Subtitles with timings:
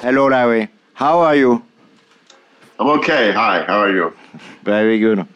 [0.00, 0.68] Hello, Larry.
[0.94, 1.62] How are you?
[2.78, 3.32] I'm okay.
[3.32, 4.14] Hi, how are you?
[4.64, 5.26] Very good.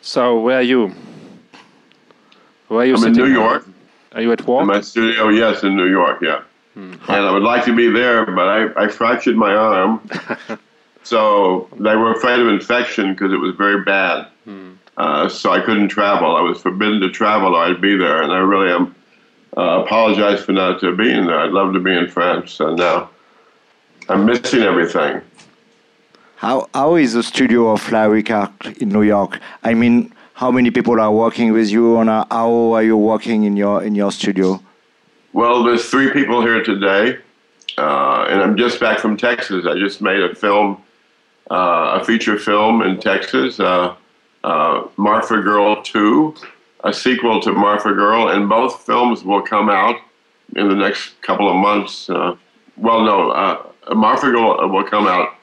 [0.00, 0.92] So, where are you?
[2.68, 3.26] Where are you I'm in New?
[3.26, 3.66] York.
[4.12, 4.66] Are you at In work?
[4.66, 6.42] my studio, yes, in New York, yeah.
[6.74, 10.06] And I would like to be there, but I, I fractured my arm.
[11.02, 14.26] so they were afraid of infection because it was very bad.
[14.98, 16.36] Uh, so I couldn't travel.
[16.36, 18.22] I was forbidden to travel or I'd be there.
[18.22, 18.94] And I really am
[19.56, 21.38] uh, apologize for not being there.
[21.40, 22.58] I'd love to be in France.
[22.60, 23.10] And now
[24.12, 25.22] I'm missing everything.
[26.36, 29.40] How how is the studio of Larry Clark in New York?
[29.62, 33.44] I mean, how many people are working with you, and uh, how are you working
[33.44, 34.60] in your in your studio?
[35.32, 37.16] Well, there's three people here today,
[37.78, 39.64] uh, and I'm just back from Texas.
[39.66, 40.82] I just made a film,
[41.50, 43.96] uh, a feature film in Texas, uh,
[44.44, 46.34] uh, Marfa Girl 2,
[46.84, 49.96] a sequel to Marfa Girl, and both films will come out
[50.54, 52.10] in the next couple of months.
[52.10, 52.36] Uh,
[52.76, 55.34] well, no, uh, Marfa will come out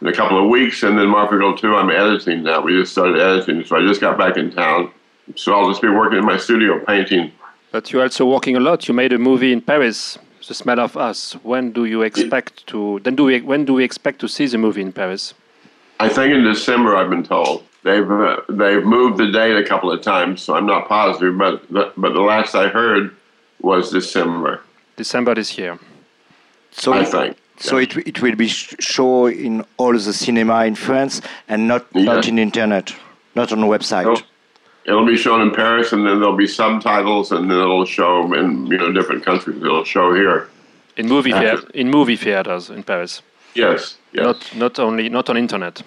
[0.00, 2.60] in a couple of weeks, and then Marfa Girl 2 I'm editing now.
[2.60, 4.90] We just started editing, so I just got back in town.
[5.36, 7.30] So I'll just be working in my studio painting.
[7.70, 8.88] But you're also working a lot.
[8.88, 11.34] You made a movie in Paris, The Smell of Us.
[11.44, 13.00] When do you expect to?
[13.00, 13.40] Then do we?
[13.40, 15.34] When do we expect to see the movie in Paris?
[16.00, 16.96] I think in December.
[16.96, 20.66] I've been told they've uh, they've moved the date a couple of times, so I'm
[20.66, 21.38] not positive.
[21.38, 23.16] But the, but the last I heard
[23.60, 24.60] was December.
[24.96, 25.78] December this year.
[26.72, 27.36] So I think.
[27.58, 31.82] So it it will be sh- show in all the cinema in France and not
[31.94, 32.94] not in internet,
[33.34, 34.02] not on the website.
[34.02, 34.22] It'll,
[34.84, 38.66] it'll be shown in Paris, and then there'll be subtitles, and then it'll show in
[38.66, 39.56] you know different countries.
[39.62, 40.48] It'll show here.
[40.96, 43.22] In movie After- theat- in movie theaters in Paris.
[43.54, 43.96] Yes.
[44.12, 44.24] Yes.
[44.24, 45.82] Not not only not on internet.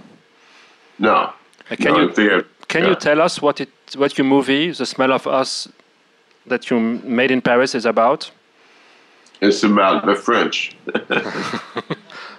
[0.99, 1.33] no.
[1.71, 2.45] Uh, can no, you theater.
[2.67, 2.89] can Yeah.
[2.89, 5.67] you tell us what it what your movie, The Smell of Us,
[6.47, 8.31] that you made in Paris is about?
[9.41, 10.75] It's about the French.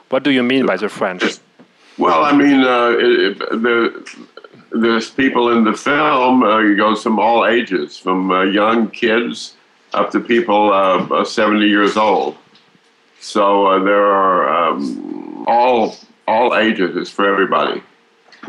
[0.09, 1.39] What do you mean by the French?
[1.99, 3.91] Well, I mean, uh, it, there,
[4.71, 6.43] there's people in the film.
[6.43, 9.55] Uh, it goes from all ages, from uh, young kids
[9.95, 12.37] up to people uh, uh, 70 years old.
[13.21, 15.97] So uh, there are um, all
[16.29, 16.97] all ages.
[16.97, 17.83] It's for everybody,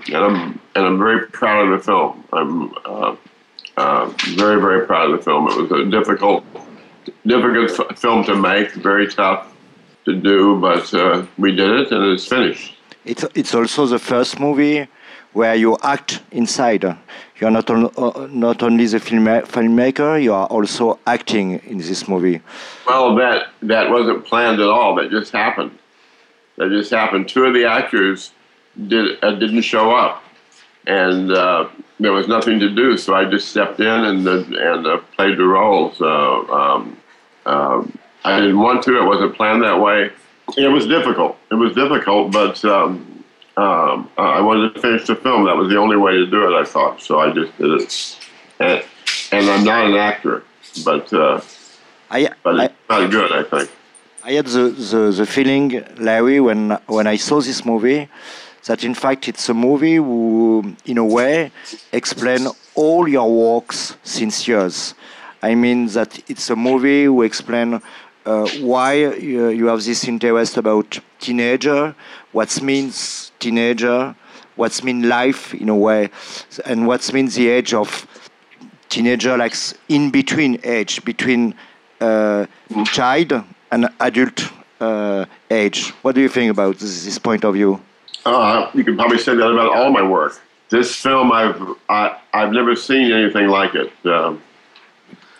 [0.08, 2.24] and I'm and I'm very proud of the film.
[2.34, 3.16] I'm uh,
[3.78, 5.47] uh, very very proud of the film.
[5.47, 6.44] It was a difficult
[7.25, 9.53] difficult f- film to make, very tough
[10.06, 12.75] to do, but uh, we did it, and it's finished.
[13.06, 14.88] It's it's also the first movie
[15.34, 16.84] where you act inside.
[16.84, 21.78] You are not on, uh, not only the film, filmmaker, you are also acting in
[21.78, 22.41] this movie.
[22.88, 24.96] Well, that that wasn't planned at all.
[24.96, 25.78] That just happened.
[26.57, 27.29] That just happened.
[27.29, 28.31] Two of the actors
[28.88, 30.23] did uh, didn't show up,
[30.88, 31.68] and uh,
[32.00, 32.98] there was nothing to do.
[32.98, 35.94] So I just stepped in and and uh, played the role.
[36.00, 36.98] Uh, um,
[37.46, 39.00] um, I didn't want to.
[39.00, 40.12] It wasn't planned that way.
[40.58, 41.38] It was difficult.
[41.52, 43.24] It was difficult, but um,
[43.58, 45.46] um, I wanted to finish the film.
[45.46, 46.59] That was the only way to do it.
[46.59, 47.20] I thought so.
[47.20, 48.18] I just did it,
[48.59, 48.84] and,
[49.31, 50.44] and I'm not an actor,
[50.84, 51.12] but.
[51.14, 51.42] Uh,
[52.09, 53.70] I, but I, it's not good, I think.
[54.24, 58.08] I had the, the, the feeling, Larry, when when I saw this movie,
[58.67, 61.51] that in fact it's a movie who, in a way,
[61.91, 64.94] explain all your works since years.
[65.41, 67.81] I mean that it's a movie who explain
[68.25, 71.95] uh, why you, have this interest about teenager,
[72.33, 74.16] what means teenager,
[74.55, 76.09] what means life in a way,
[76.66, 78.05] and what means the age of
[78.89, 79.55] teenager, like
[79.88, 81.55] in between age, between
[82.01, 82.45] uh,
[82.85, 83.31] child
[83.72, 84.51] and adult
[84.81, 85.89] uh, age.
[86.01, 87.81] What do you think about this, this point of view?
[88.25, 90.41] Uh, you can probably say that about all my work.
[90.69, 93.91] This film, I've I, I've never seen anything like it.
[94.05, 94.41] Um,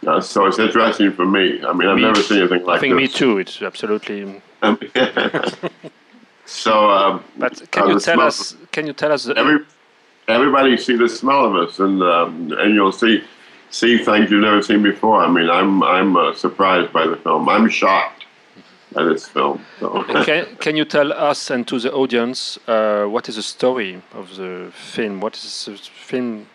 [0.06, 1.62] uh, so it's interesting for me.
[1.66, 3.40] I mean, I've Me- never seen anything like I think me too.
[3.40, 4.42] It's absolutely.
[6.46, 8.56] so, um, But can uh, you tell us?
[8.72, 9.28] Can you tell us?
[9.28, 9.66] Every
[10.28, 13.24] everybody see the smell of us, and um, and you'll see
[13.70, 15.22] see things you've never seen before.
[15.22, 17.50] I mean, I'm I'm uh, surprised by the film.
[17.50, 18.17] I'm shocked
[19.06, 19.66] this film.
[19.80, 20.04] So.
[20.24, 24.36] can, can you tell us and to the audience uh, what is the story of
[24.38, 25.22] the film?
[25.22, 26.48] What is the film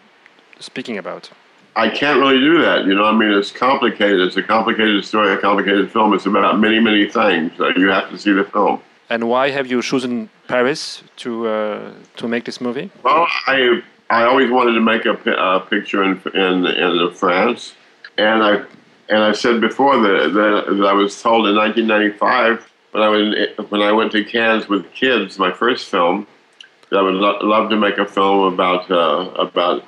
[0.59, 1.31] speaking about?
[1.75, 2.85] I can't really do that.
[2.85, 4.21] You know, I mean, it's complicated.
[4.21, 6.13] It's a complicated story, a complicated film.
[6.13, 7.53] It's about many, many things.
[7.59, 8.81] Uh, you have to see the film.
[9.09, 12.91] And why have you chosen Paris to uh, to make this movie?
[13.03, 17.75] Well, I I always wanted to make a, a picture in in in France,
[18.19, 18.65] and I
[19.13, 23.71] and I said before that, that, that I was told in 1995 when I was
[23.71, 26.27] when I went to Cannes with kids, my first film,
[26.89, 29.85] that I would lo- love to make a film about uh, about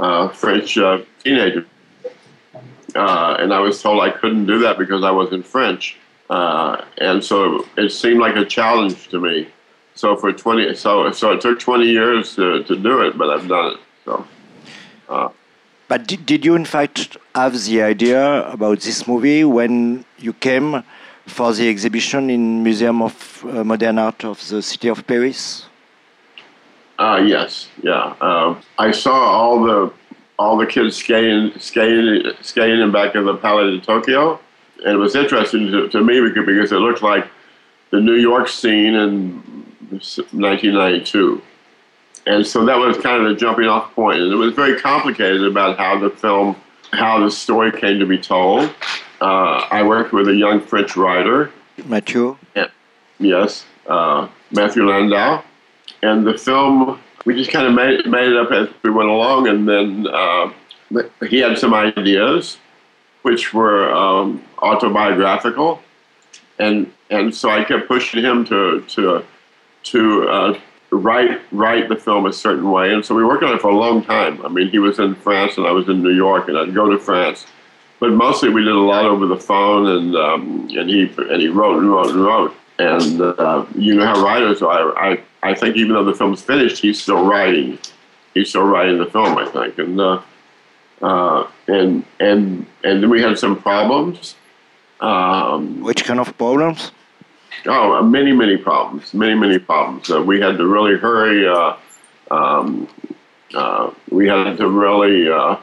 [0.00, 1.66] uh, French uh, teenagers.
[2.96, 5.96] Uh, and I was told I couldn't do that because I wasn't French.
[6.30, 9.48] uh, and so it seemed like a challenge to me.
[9.94, 13.46] So for 20, so so it took 20 years to, to do it, but I've
[13.46, 13.80] done it.
[14.04, 14.26] So.
[15.88, 20.82] But did, did you in fact have the idea about this movie when you came
[21.26, 25.66] for the exhibition in Museum of uh, Modern Art of the City of Paris?
[26.98, 28.14] Uh, yes, yeah.
[28.20, 29.92] Uh, I saw all the
[30.38, 34.38] all the kids skating skating skating in back of the Palais de Tokyo,
[34.84, 37.26] and it was interesting to, to me because, because it looked like
[37.90, 39.42] the New York scene in
[39.90, 41.42] 1992.
[42.26, 44.20] And so that was kind of the jumping off point.
[44.20, 46.56] And it was very complicated about how the film,
[46.92, 48.74] how the story came to be told.
[49.20, 51.50] Uh, I worked with a young French writer.
[51.84, 52.36] Mathieu?
[53.18, 55.42] Yes, uh, Matthew Landau.
[56.02, 59.48] And the film, we just kind of made, made it up as we went along.
[59.48, 60.52] And then uh,
[61.28, 62.58] he had some ideas,
[63.22, 65.80] which were um, autobiographical.
[66.58, 69.24] And, and so I kept pushing him to, to,
[69.84, 70.60] to uh,
[70.96, 73.76] write write the film a certain way, and so we worked on it for a
[73.76, 74.44] long time.
[74.44, 76.90] I mean, he was in France and I was in New York, and I'd go
[76.90, 77.46] to France,
[78.00, 81.48] but mostly we did a lot over the phone, and um, and he and he
[81.48, 82.54] wrote and wrote and wrote.
[82.78, 84.96] And uh, you know how writers are.
[84.98, 87.78] I, I I think even though the film's finished, he's still writing.
[88.32, 90.20] He's still writing the film, I think, and uh,
[91.02, 94.34] uh, and and and then we had some problems.
[95.00, 96.92] Um, Which kind of problems?
[97.66, 99.14] Oh, uh, many, many problems.
[99.14, 100.10] Many, many problems.
[100.10, 101.48] Uh, we had to really hurry.
[101.48, 101.76] Uh,
[102.30, 102.88] um,
[103.54, 105.56] uh, we had to really uh,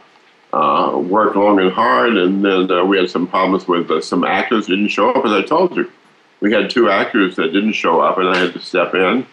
[0.53, 4.89] uh, work long and hard, and then we had some problems with some actors didn't
[4.89, 5.25] show up.
[5.25, 5.91] As I told you,
[6.39, 9.25] we had two actors that didn't show up, and I had to step in.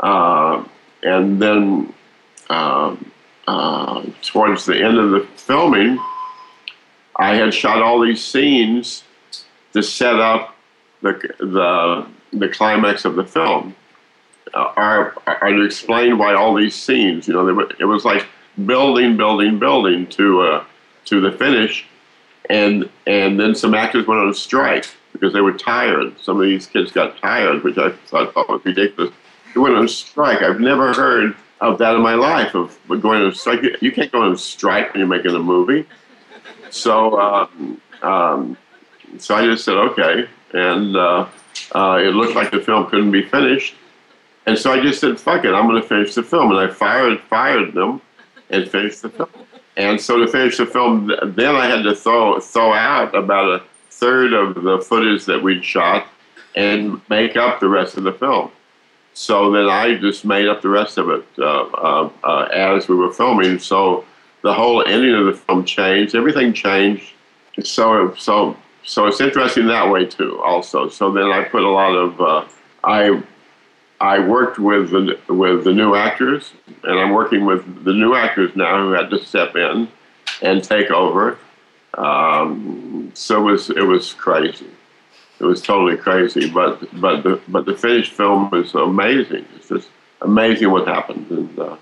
[0.00, 1.92] and then
[2.48, 3.12] um,
[4.22, 5.98] towards the end of the filming,
[7.16, 9.04] I had shot all these scenes
[9.72, 10.56] to set up
[11.02, 13.74] the the the climax of the film
[14.54, 17.28] uh, are are to explain why all these scenes.
[17.28, 18.26] You know, were, it was like
[18.66, 20.64] building, building, building to uh,
[21.06, 21.86] to the finish,
[22.48, 26.18] and and then some actors went on a strike because they were tired.
[26.20, 29.12] Some of these kids got tired, which I thought, thought was ridiculous.
[29.54, 30.42] They went on strike.
[30.42, 33.60] I've never heard of that in my life of going on strike.
[33.80, 35.86] You can't go on strike when you're making a movie.
[36.70, 38.56] So, um, um,
[39.18, 41.26] so I just said, okay, and uh,
[41.74, 43.74] uh, it looked like the film couldn't be finished.
[44.46, 46.72] And so I just said, "Fuck it, I'm going to finish the film." And I
[46.72, 48.00] fired fired them
[48.50, 49.30] and finished the film.
[49.76, 53.62] And so to finish the film, then I had to throw throw out about a
[53.90, 56.06] third of the footage that we'd shot
[56.56, 58.50] and make up the rest of the film.
[59.12, 62.96] So then I just made up the rest of it uh, uh, uh as we
[62.96, 63.58] were filming.
[63.58, 64.04] So
[64.42, 66.14] the whole ending of the film changed.
[66.14, 67.12] Everything changed.
[67.62, 68.56] So so
[68.90, 70.42] so it's interesting that way too.
[70.42, 72.44] Also, so then I put a lot of uh,
[72.82, 73.22] I
[74.00, 76.52] I worked with the with the new actors,
[76.82, 79.86] and I'm working with the new actors now who had to step in
[80.42, 81.38] and take over.
[81.94, 84.66] Um, so it was it was crazy.
[85.38, 89.46] It was totally crazy, but but the but the finished film was amazing.
[89.54, 89.88] It's just
[90.20, 91.30] amazing what happened.
[91.30, 91.76] And, uh,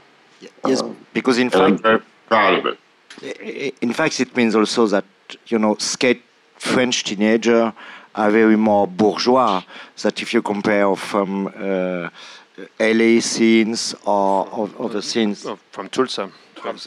[0.67, 3.75] yes, um, because in fact, I'm very proud of it.
[3.81, 5.07] In fact, it means also that
[5.47, 6.23] you know skate
[6.59, 7.73] French teenager
[8.15, 9.63] are very more bourgeois.
[10.03, 12.11] That if you compare from uh,
[12.81, 16.31] LA scenes or other scenes oh, from Tulsa,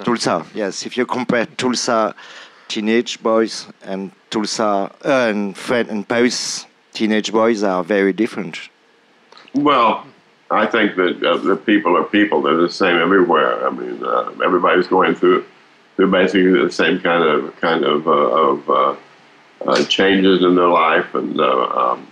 [0.03, 0.85] Tulsa, yes.
[0.85, 2.13] If you compare Tulsa
[2.67, 8.69] teenage boys and Tulsa uh, and French and Paris teenage boys are very different.
[9.53, 10.05] Well,
[10.49, 12.41] I think that uh, the people are people.
[12.41, 13.67] They're the same everywhere.
[13.67, 15.45] I mean, uh, everybody's going through
[15.95, 18.69] through basically the same kind of kind of uh, of
[19.65, 22.07] uh, uh, changes in their life, and uh, um,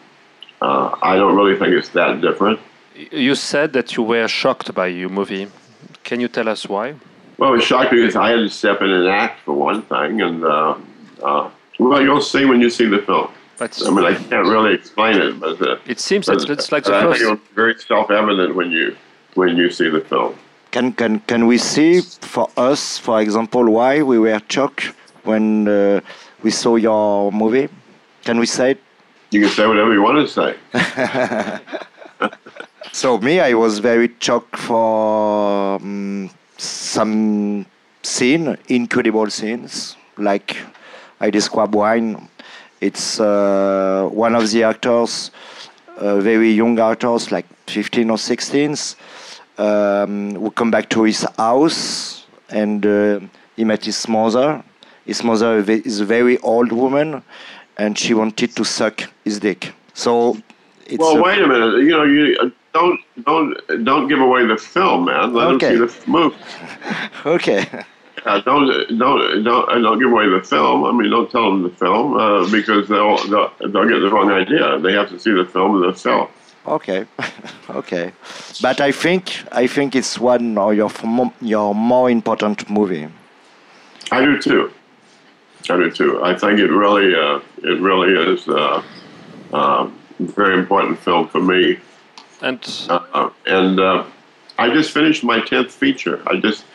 [0.61, 2.59] uh, I don't really think it's that different.
[3.11, 5.47] You said that you were shocked by your movie.
[6.03, 6.95] Can you tell us why?
[7.37, 10.21] Well, it was shocked because I had to step in and act for one thing,
[10.21, 10.75] and uh,
[11.23, 13.31] uh, well, you'll see when you see the film.
[13.57, 16.83] But I mean, I can't really explain it, but uh, it seems that it's like
[16.83, 17.21] the I first.
[17.21, 18.95] Think it's very self-evident when you
[19.35, 20.35] when you see the film.
[20.71, 25.67] Can can can we see for us, for example, why we were shocked when
[26.43, 27.69] we saw your movie.
[28.23, 28.81] Can we say it?
[29.31, 30.55] You can say whatever you want to say.
[32.91, 37.65] so me, I was very shocked for um, some
[38.01, 40.57] scene, incredible scenes, like
[41.19, 42.27] I describe wine.
[42.81, 45.31] It's uh, one of the actors,
[45.97, 48.75] uh, very young actors, like 15 or 16,
[49.57, 53.19] um, who come back to his house and uh,
[53.55, 54.63] he met his mother
[55.09, 55.51] his mother
[55.87, 57.07] is a very old woman,
[57.81, 58.95] and she wanted to suck
[59.27, 59.61] his dick.
[59.93, 60.37] So
[60.85, 61.73] it's Well, a- wait a minute.
[61.87, 62.99] You know, you uh, don't
[63.29, 63.49] don't
[63.89, 65.33] don't give away the film, man.
[65.33, 65.75] Let Okay.
[65.75, 66.35] them see the movie.
[67.37, 67.61] okay.
[68.25, 68.65] Uh, don't
[69.03, 70.79] don't don't uh, don't give away the film.
[70.89, 74.29] I mean, don't tell them the film uh, because they'll, they'll they'll get the wrong
[74.43, 74.77] idea.
[74.85, 76.31] They have to see the film themselves.
[76.67, 77.01] Okay,
[77.81, 78.11] okay,
[78.65, 79.23] but I think
[79.63, 80.91] I think it's one of your
[81.53, 83.07] your more important movie.
[84.11, 84.63] I do too.
[85.69, 86.23] I do too.
[86.23, 88.83] I think it really uh, it really is uh,
[89.53, 89.89] uh,
[90.19, 91.79] a very important film for me.
[92.41, 94.05] And Uh, and uh,
[94.57, 96.21] I just finished my tenth feature.
[96.27, 96.65] I just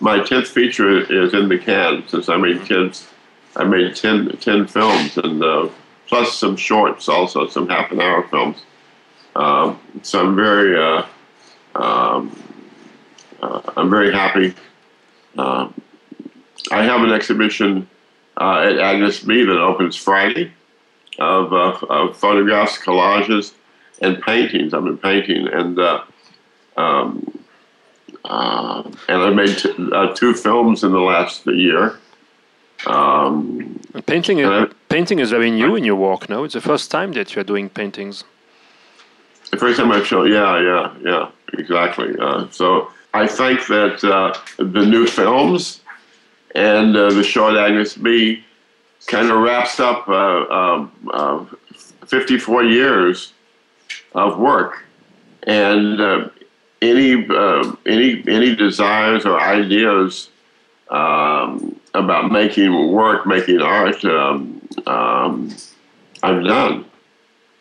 [0.00, 3.08] my tenth feature is in the can since I made kids.
[3.54, 5.68] I made 10, 10 films and uh,
[6.06, 8.62] plus some shorts, also some half an hour films.
[9.36, 11.06] Um, so I'm very uh,
[11.74, 12.36] um,
[13.40, 14.54] uh, I'm very happy.
[15.38, 15.74] Um
[16.70, 17.88] I have an exhibition
[18.42, 20.52] uh, at Agnes B that opens Friday
[21.18, 23.52] of, uh, of photographs, collages,
[24.00, 24.74] and paintings.
[24.74, 26.02] I've been painting, and uh,
[26.76, 27.40] um,
[28.24, 31.98] uh, and I made t- uh, two films in the last year.
[32.86, 36.28] Um, painting, Uh, painting is very new in your work.
[36.28, 38.24] No, it's the first time that you are doing paintings.
[39.52, 41.24] the first time I've shown, yeah, yeah, yeah,
[41.60, 42.10] exactly.
[42.18, 45.81] Uh, so I think that uh, the new films
[46.54, 48.44] and uh, the show at Agnes B
[49.06, 51.44] kind of wraps up uh, um, uh,
[52.06, 53.32] 54 years
[54.14, 54.84] of work,
[55.44, 56.28] and uh,
[56.80, 60.28] any uh, any any desires or ideas
[60.90, 65.54] um, about making work, making art, um, um,
[66.22, 66.84] I've done.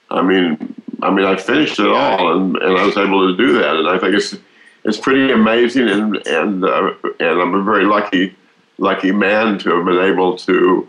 [0.10, 3.54] I mean, I mean, I finished it all, and, and I was able to do
[3.54, 4.36] that, and I think it's
[4.84, 8.36] it's pretty amazing, and and uh, and I'm very lucky
[8.78, 10.88] lucky man to have been able to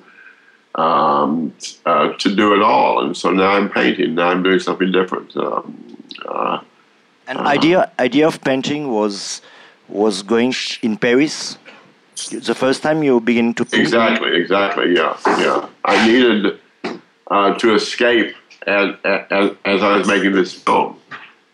[0.74, 4.14] um, uh, to do it all, and so now I'm painting.
[4.14, 5.36] Now I'm doing something different.
[5.36, 5.96] Um,
[6.26, 6.60] uh,
[7.26, 9.42] An idea idea of painting was
[9.88, 11.58] was going in Paris.
[12.30, 13.82] The first time you begin to paint.
[13.82, 14.94] Exactly, exactly.
[14.94, 15.68] Yeah, yeah.
[15.84, 16.58] I needed
[17.30, 18.34] uh, to escape
[18.66, 20.98] as, as as I was making this film.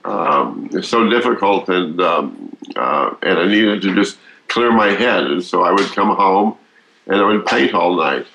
[0.05, 4.19] Um, it's so difficult, and um, uh, and I needed to just
[4.49, 6.57] clear my head, and so I would come home
[7.07, 8.27] and I would paint all night.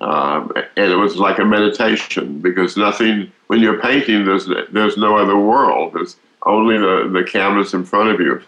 [0.00, 3.30] Um, and it was like a meditation because nothing.
[3.46, 5.94] When you're painting, there's there's no other world.
[5.94, 8.42] There's only the, the canvas in front of you.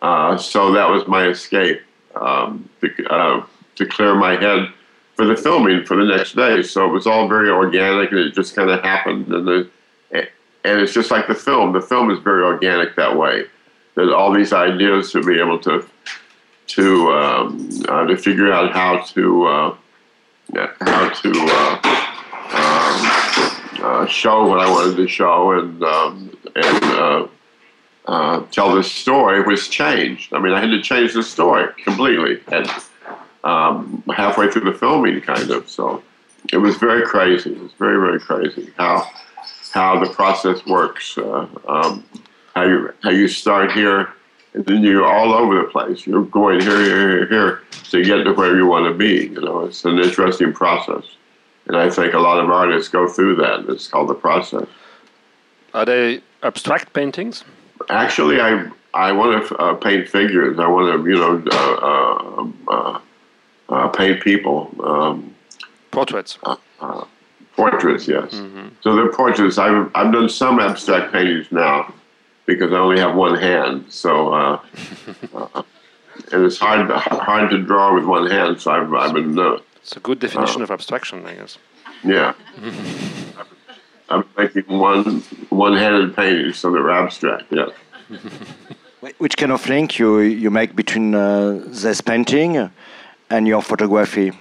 [0.00, 1.80] Uh, so that was my escape
[2.16, 3.46] um, to, uh,
[3.76, 4.68] to clear my head
[5.14, 6.62] for the filming for the next day.
[6.62, 9.28] So it was all very organic, and it just kind of happened.
[9.28, 9.70] And the,
[10.64, 11.72] and it's just like the film.
[11.72, 13.44] The film is very organic that way.
[13.94, 15.86] That all these ideas to be able to
[16.68, 19.76] to um, uh, to figure out how to uh,
[20.80, 21.80] how to uh,
[22.52, 27.28] um, uh, show what I wanted to show and um, and
[28.06, 30.32] uh, tell the story was changed.
[30.34, 32.68] I mean, I had to change the story completely, and
[33.44, 35.68] um, halfway through the filming, kind of.
[35.68, 36.02] So
[36.52, 37.52] it was very crazy.
[37.52, 39.08] It was very very crazy how
[39.72, 41.16] how the process works.
[41.18, 42.04] Um,
[42.54, 44.10] how you how you start here,
[44.54, 46.06] and then you're all over the place.
[46.06, 49.28] You're going here, here, here, here to get to where you want to be.
[49.28, 51.04] You know, it's an interesting process,
[51.66, 53.66] and I think a lot of artists go through that.
[53.68, 54.66] It's called the process.
[55.74, 57.44] Are they abstract paintings?
[57.88, 60.58] Actually, I I want to uh, paint figures.
[60.58, 63.00] I want to you know uh, uh, uh,
[63.68, 64.74] uh, paint people.
[64.84, 65.34] Um,
[65.90, 66.38] Portraits.
[67.54, 68.30] portraits, yes.
[68.80, 69.58] So they're portraits.
[69.58, 71.92] I've I've done some abstract paintings now
[72.54, 73.86] because I only have one hand.
[73.88, 74.60] So uh,
[75.34, 75.62] uh,
[76.32, 78.60] and it's hard hard to draw with one hand.
[78.60, 81.58] So I've I've been uh, It's a good definition of abstraction, I guess.
[82.04, 82.34] yeah.
[84.08, 87.44] I'm making one one-handed paintings, so they're abstract.
[87.50, 87.68] Yeah.
[89.18, 92.70] Which kind of link you you make between uh, this painting
[93.30, 94.32] and your photography?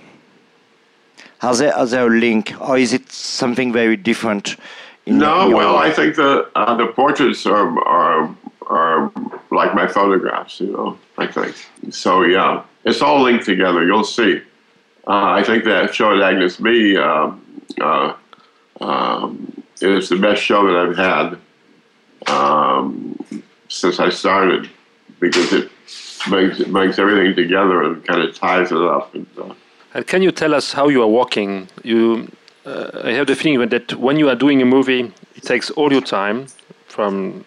[1.41, 4.57] Are there are there a link, or is it something very different?
[5.05, 8.35] In No, your- well, I think the uh, the portraits are are
[8.67, 9.11] are
[9.51, 10.59] like my photographs.
[10.61, 11.55] You know, I think
[11.91, 12.23] so.
[12.23, 13.83] Yeah, it's all linked together.
[13.85, 14.41] You'll see.
[15.07, 17.41] Uh, I think that show at Agnes B um,
[17.81, 18.13] uh,
[18.79, 21.37] um, is the best show that I've had
[22.27, 23.17] um,
[23.67, 24.69] since I started
[25.19, 25.69] because it
[26.29, 29.13] makes it makes everything together and kind of ties it up.
[29.15, 29.53] And, uh,
[29.93, 31.67] And can you tell us how you are walking?
[31.83, 32.29] You,
[32.65, 35.91] uh, I have the feeling that when you are doing a movie, it takes all
[35.91, 36.47] your time,
[36.87, 37.45] from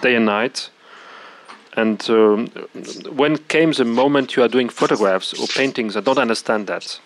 [0.00, 0.70] day and night.
[1.76, 2.46] And um,
[3.14, 7.00] when came the moment you are doing photographs or paintings, I don't understand that.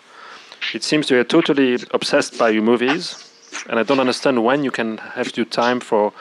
[0.73, 3.29] it seems you are totally obsessed by your movies,
[3.67, 6.13] and I don't understand when you can have your time for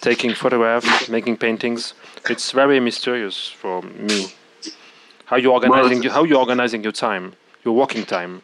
[0.00, 1.94] taking photographs, making paintings.
[2.30, 4.32] It's very mysterious for me.
[5.26, 6.00] How you organizing?
[6.00, 8.42] Well, how you organizing your time, your working time?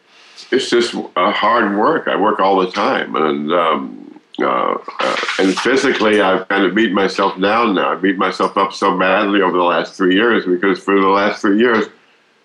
[0.50, 2.09] It's just uh, hard work.
[2.09, 6.92] I work all the time, and um, uh, uh, and physically, I've kind of beat
[6.92, 7.92] myself down now.
[7.92, 11.40] I beat myself up so badly over the last three years because for the last
[11.40, 11.87] three years,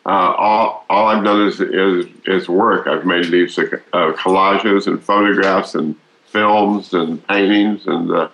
[0.05, 2.87] uh, all all I've done is is is work.
[2.87, 5.95] I've made these uh, collages and photographs and
[6.25, 8.29] films and paintings, and uh,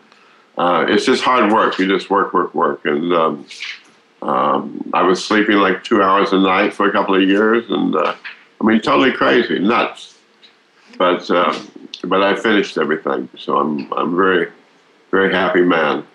[0.88, 1.78] it's just hard work.
[1.80, 3.46] You just work, work, work, and um,
[4.22, 7.94] um, I was sleeping like two hours a night for a couple of years, and
[8.60, 10.18] I mean, totally crazy, nuts.
[10.98, 11.58] But uh,
[12.04, 14.52] but I finished everything, so I'm I'm very
[15.12, 16.06] very happy man.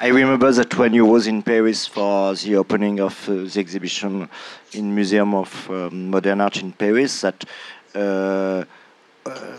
[0.00, 4.28] I remember that when you was in Paris for the opening of uh, the exhibition
[4.72, 7.44] in Museum of um, Modern Art in Paris, that
[7.94, 8.64] uh,
[9.26, 9.58] uh,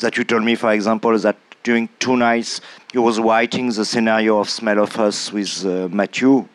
[0.00, 2.60] that you told me, for example, that during two nights
[2.92, 6.46] you was writing the scenario of Smell of Us with uh, Matthew,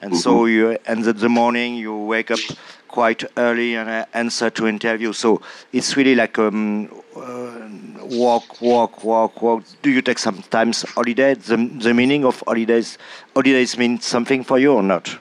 [0.00, 0.20] and mm-hmm.
[0.20, 2.40] so you and the morning you wake up
[2.88, 5.12] quite early and uh, answer to interview.
[5.12, 5.40] So
[5.72, 7.68] it's really like um, uh,
[8.02, 9.64] walk, walk, walk, walk.
[9.82, 11.34] Do you take sometimes holiday?
[11.34, 12.98] The, the meaning of holidays,
[13.34, 15.16] holidays mean something for you or not?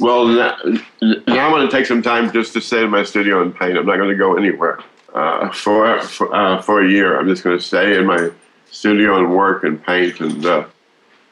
[0.00, 0.56] Well, now,
[1.00, 3.78] now I'm going to take some time just to stay in my studio and paint.
[3.78, 4.80] I'm not going to go anywhere
[5.14, 7.18] uh, for for, uh, for a year.
[7.18, 8.30] I'm just going to stay in my
[8.72, 10.64] studio and work and paint and uh,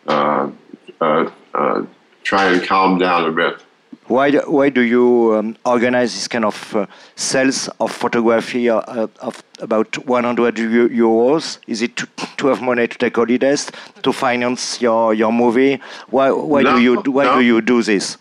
[0.06, 0.50] uh,
[1.00, 1.84] uh,
[2.22, 3.56] try and calm down a bit.
[4.06, 9.06] Why, do, why do you um, organize this kind of uh, sales of photography uh,
[9.20, 11.58] of about 100 euros?
[11.66, 13.70] Is it to, to, have money to take holidays
[14.02, 15.80] to finance your, your movie?
[16.10, 17.36] Why, why no, do you why no.
[17.36, 18.18] do you do this?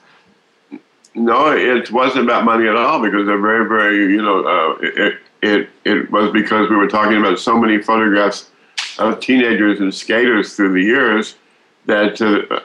[1.15, 5.20] No, it wasn't about money at all because they're very very you know uh, it,
[5.41, 8.50] it it was because we were talking about so many photographs
[9.00, 11.35] of teenagers and skaters through the years
[11.85, 12.59] that uh,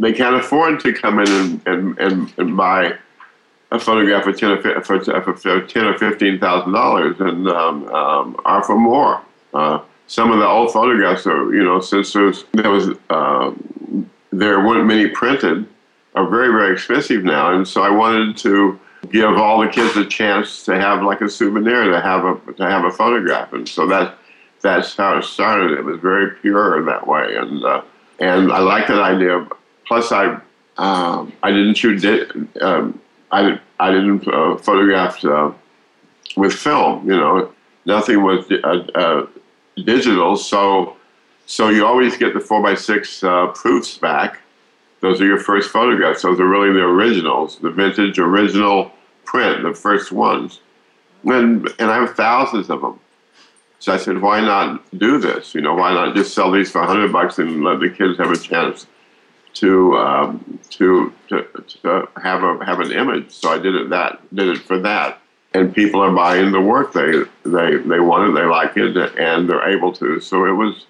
[0.00, 2.94] they can't afford to come in and, and, and, and buy
[3.70, 8.40] a photograph for ten or, for, for ten or fifteen thousand dollars, and um, um,
[8.44, 9.22] are for more.
[9.54, 13.52] Uh, some of the old photographs are, you know, since there was uh,
[14.32, 15.68] there weren't many printed,
[16.14, 18.80] are very very expensive now, and so I wanted to
[19.12, 22.68] give all the kids a chance to have like a souvenir to have a to
[22.68, 24.16] have a photograph, and so that
[24.62, 25.78] that's how it started.
[25.78, 27.82] It was very pure in that way, and uh,
[28.18, 29.46] and I like that idea
[29.90, 30.40] Plus, I
[30.78, 32.00] um, I didn't shoot.
[32.00, 33.00] Di- um,
[33.32, 35.50] I I didn't uh, photograph uh,
[36.36, 37.10] with film.
[37.10, 37.52] You know,
[37.86, 39.26] nothing was uh, uh,
[39.84, 40.36] digital.
[40.36, 40.96] So
[41.46, 44.38] so you always get the four by six uh, proofs back.
[45.00, 46.22] Those are your first photographs.
[46.22, 48.92] Those are really the originals, the vintage original
[49.24, 50.60] print, the first ones.
[51.24, 53.00] And and I have thousands of them.
[53.80, 55.52] So I said, why not do this?
[55.52, 58.30] You know, why not just sell these for hundred bucks and let the kids have
[58.30, 58.86] a chance
[59.54, 61.42] to um, to, to
[61.82, 63.32] to have a have an image.
[63.32, 65.20] So I did it that did it for that,
[65.54, 66.92] and people are buying the work.
[66.92, 70.20] They they they want it, they like it, and they're able to.
[70.20, 70.86] So it was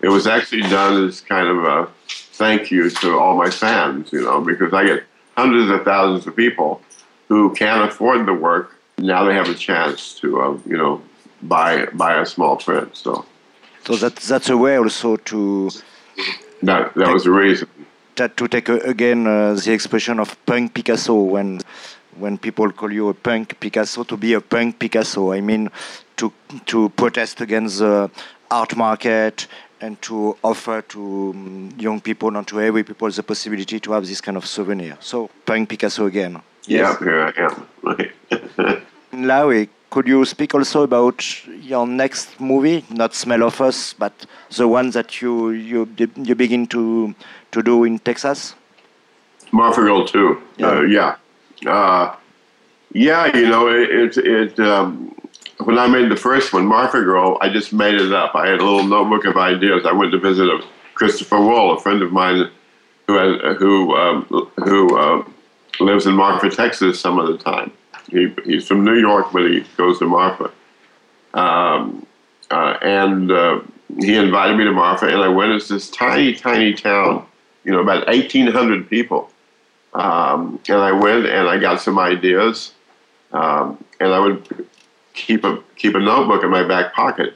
[0.00, 4.22] it was actually done as kind of a thank you to all my fans, you
[4.22, 5.04] know, because I get
[5.36, 6.82] hundreds of thousands of people
[7.28, 8.76] who can't afford the work.
[8.98, 11.02] Now they have a chance to, uh, you know,
[11.42, 12.96] buy buy a small print.
[12.96, 13.24] So,
[13.86, 15.70] so that that's a way also to.
[16.62, 17.68] That that was the reason
[18.16, 21.60] to take uh, again uh, the expression of punk Picasso when
[22.16, 25.32] when people call you a punk Picasso to be a punk Picasso.
[25.32, 25.70] I mean
[26.16, 26.32] to
[26.66, 28.10] to protest against the
[28.50, 29.46] art market
[29.80, 34.06] and to offer to um, young people and to every people the possibility to have
[34.06, 34.96] this kind of souvenir.
[35.00, 36.40] So punk Picasso again.
[36.66, 37.32] Yeah, Yes.
[37.36, 37.54] Yeah,
[37.90, 38.80] yeah,
[39.12, 44.26] Larry, could you speak also about your next movie, not Smell of Us, but
[44.56, 47.14] the one that you you you begin to
[47.52, 48.56] to do in Texas?
[49.52, 50.42] Marfa Girl too.
[50.56, 50.66] Yeah.
[50.66, 51.16] Uh, yeah.
[51.64, 52.16] Uh,
[52.92, 55.14] yeah, you know, it, it, it um,
[55.62, 58.34] when I made the first one, Marfa Girl, I just made it up.
[58.34, 59.86] I had a little notebook of ideas.
[59.86, 60.58] I went to visit a
[60.94, 62.50] Christopher Wool, a friend of mine
[63.06, 64.26] who has, who um,
[64.66, 65.24] who uh,
[65.78, 67.70] lives in Marfa, Texas, some of the time.
[68.10, 70.50] He, he's from New York, but he goes to Marfa.
[71.32, 72.06] Um,
[72.50, 73.60] uh, and uh,
[73.98, 75.52] he invited me to Marfa, and I went.
[75.52, 77.26] It's this tiny, tiny town
[77.64, 79.30] you know, about 1,800 people.
[79.94, 82.72] Um, and I went and I got some ideas,
[83.32, 84.66] um, and I would
[85.14, 87.34] keep a keep a notebook in my back pocket.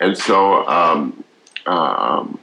[0.00, 1.22] And so um,
[1.66, 2.38] um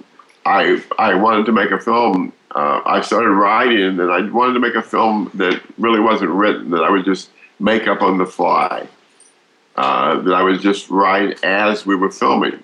[0.46, 2.32] I I wanted to make a film.
[2.58, 6.72] Uh, I started writing, and I wanted to make a film that really wasn't written,
[6.72, 8.88] that I would just make up on the fly.
[9.76, 12.64] uh, that I would just write as we were filming.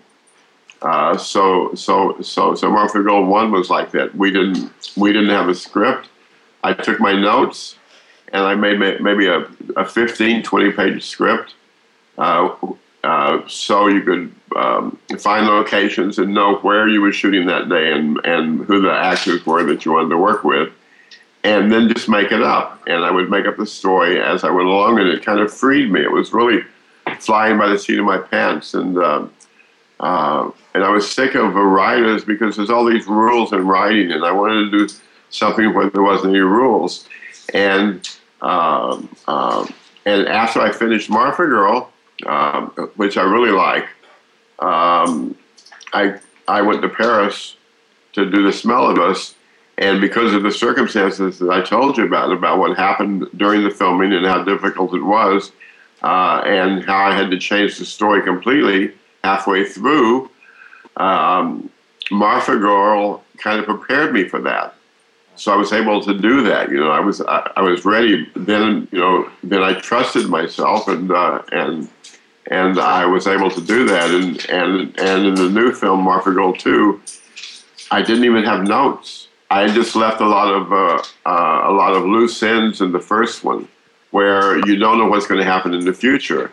[0.81, 4.15] Uh, so so so so Marfa Girl one was like that.
[4.15, 6.09] We didn't we didn't have a script.
[6.63, 7.77] I took my notes
[8.33, 11.55] and I made maybe a, a 15, 20 page script.
[13.03, 17.91] Uh, so you could um, find locations and know where you were shooting that day
[17.91, 20.71] and, and who the actors were that you wanted to work with,
[21.43, 22.81] and then just make it up.
[22.87, 25.53] And I would make up the story as I went along, and it kind of
[25.53, 26.01] freed me.
[26.01, 26.63] It was really
[27.19, 29.27] flying by the seat of my pants, and uh,
[29.99, 34.25] uh, and I was sick of writers because there's all these rules in writing, and
[34.25, 34.93] I wanted to do
[35.29, 37.07] something where there wasn't any rules.
[37.53, 38.09] And
[38.41, 39.73] um, um,
[40.05, 41.92] and after I finished Marfa Girl,
[42.25, 43.87] um, which I really like,
[44.59, 45.35] um,
[45.93, 47.55] I I went to Paris
[48.13, 49.35] to do the smell of us,
[49.77, 53.71] and because of the circumstances that I told you about, about what happened during the
[53.71, 55.51] filming and how difficult it was,
[56.03, 60.29] uh, and how I had to change the story completely halfway through,
[60.97, 61.69] um,
[62.11, 64.75] Marfa Girl kind of prepared me for that.
[65.35, 66.69] So I was able to do that.
[66.69, 68.29] You know, I was I, I was ready.
[68.35, 71.89] Then you know, then I trusted myself, and uh, and
[72.47, 74.09] and I was able to do that.
[74.11, 77.01] And and and in the new film, Marfa Girl Two,
[77.91, 79.27] I didn't even have notes.
[79.49, 82.99] I just left a lot of uh, uh, a lot of loose ends in the
[82.99, 83.67] first one,
[84.11, 86.51] where you don't know what's going to happen in the future.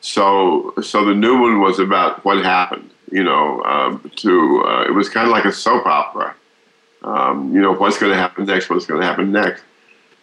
[0.00, 2.90] So so the new one was about what happened.
[3.10, 6.34] You know, um, to uh, it was kind of like a soap opera.
[7.02, 8.70] Um, you know, what's going to happen next?
[8.70, 9.62] What's going to happen next?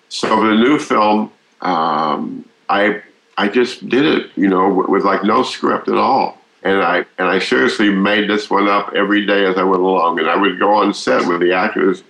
[0.10, 3.02] So for the new film, um, I
[3.38, 6.38] I just did it, you know, with, with like no script at all.
[6.64, 10.20] And I and I seriously made this one up every day as I went along.
[10.20, 12.04] And I would go on set with the actors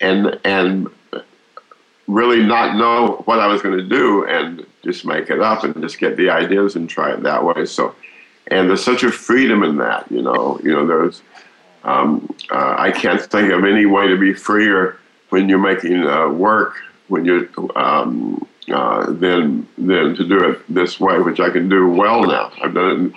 [0.00, 0.88] and and
[2.06, 5.74] really not know what I was going to do and just make it up and
[5.82, 7.66] just get the ideas and try it that way.
[7.66, 7.94] So,
[8.46, 10.60] and there's such a freedom in that, you know.
[10.62, 11.22] You know, there's
[11.84, 14.98] um, uh, I can't think of any way to be freer
[15.30, 16.76] when you're making uh, work
[17.08, 21.88] when you're um, uh, than than to do it this way, which I can do
[21.88, 22.52] well now.
[22.62, 23.14] I've done it in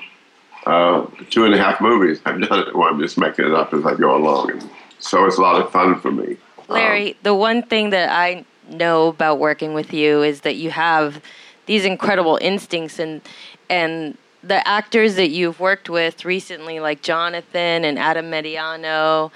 [0.66, 2.22] uh, two and a half movies.
[2.26, 5.26] I've done it where I'm just making it up as I go along, and so
[5.26, 6.38] it's a lot of fun for me.
[6.68, 10.72] Larry, um, the one thing that I know about working with you is that you
[10.72, 11.22] have
[11.66, 13.22] these incredible instincts and
[13.70, 19.32] and the actors that you've worked with recently, like Jonathan and Adam Mediano,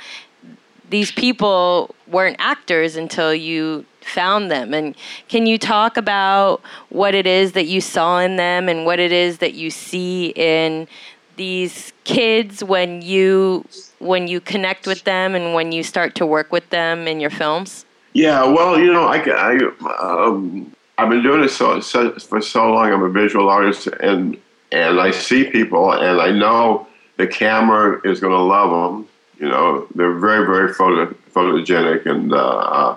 [0.89, 4.73] these people weren't actors until you found them.
[4.73, 4.95] And
[5.27, 9.11] can you talk about what it is that you saw in them and what it
[9.11, 10.87] is that you see in
[11.35, 13.65] these kids when you
[13.99, 17.29] when you connect with them and when you start to work with them in your
[17.29, 17.85] films?
[18.13, 19.57] Yeah, well, you know, I, I
[20.01, 22.93] um, I've been doing this so, so, for so long.
[22.93, 24.37] I'm a visual artist, and
[24.71, 26.87] and I see people, and I know
[27.17, 29.07] the camera is going to love them.
[29.39, 32.95] You know, they're very, very photo, photogenic, and uh,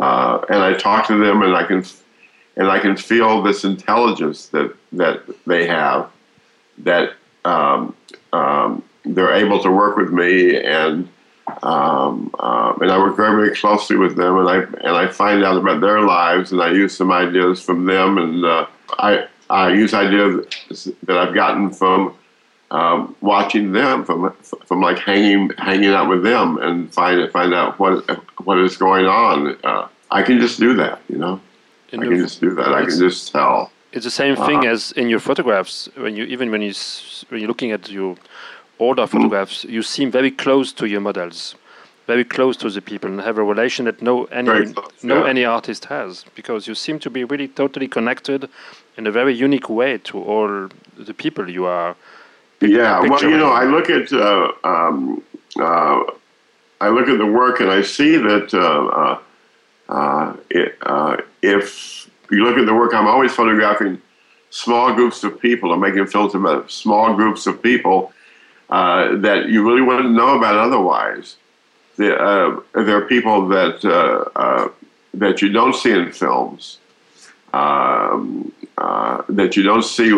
[0.00, 1.84] uh and I talk to them, and I can
[2.56, 6.10] and I can feel this intelligence that that they have,
[6.78, 7.94] that um,
[8.32, 11.08] um, they're able to work with me, and
[11.62, 15.44] um, uh, and I work very very closely with them, and I and I find
[15.44, 18.66] out about their lives, and I use some ideas from them, and uh,
[18.98, 20.46] I I use ideas
[21.04, 22.14] that I've gotten from.
[22.72, 24.32] Um, watching them from
[24.64, 28.08] from like hanging hanging out with them and find find out what
[28.44, 29.58] what is going on.
[29.64, 31.40] Uh, I can just do that, you know.
[31.92, 32.68] I can just do that.
[32.68, 33.72] I can just tell.
[33.92, 35.88] It's the same thing uh, as in your photographs.
[35.96, 36.72] When you even when you
[37.28, 38.16] when you're looking at your
[38.78, 39.16] older mm-hmm.
[39.16, 39.70] photographs, mm.
[39.70, 41.56] you seem very close to your models,
[42.06, 45.30] very close to the people, and have a relation that no any close, no yeah.
[45.30, 48.48] any artist has because you seem to be really totally connected
[48.96, 51.96] in a very unique way to all the people you are.
[52.60, 55.22] Yeah, well, you know, I look at uh, um,
[55.58, 56.02] uh,
[56.80, 59.18] I look at the work and I see that uh, uh
[59.90, 64.00] uh, it, uh, if you look at the work, I'm always photographing
[64.50, 65.72] small groups of people.
[65.72, 68.12] I'm making films about small groups of people
[68.70, 71.36] uh, that you really wouldn't know about otherwise.
[71.96, 74.68] The, uh, there are people that uh, uh,
[75.14, 76.78] that you don't see in films,
[77.52, 80.12] um, that you don't see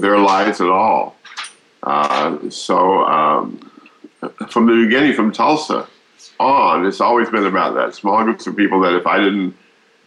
[0.00, 1.16] their lives at all.
[2.50, 3.70] so um,
[4.48, 5.86] from the beginning, from Tulsa,
[6.40, 9.56] on, it's always been about that small groups of people that if I didn't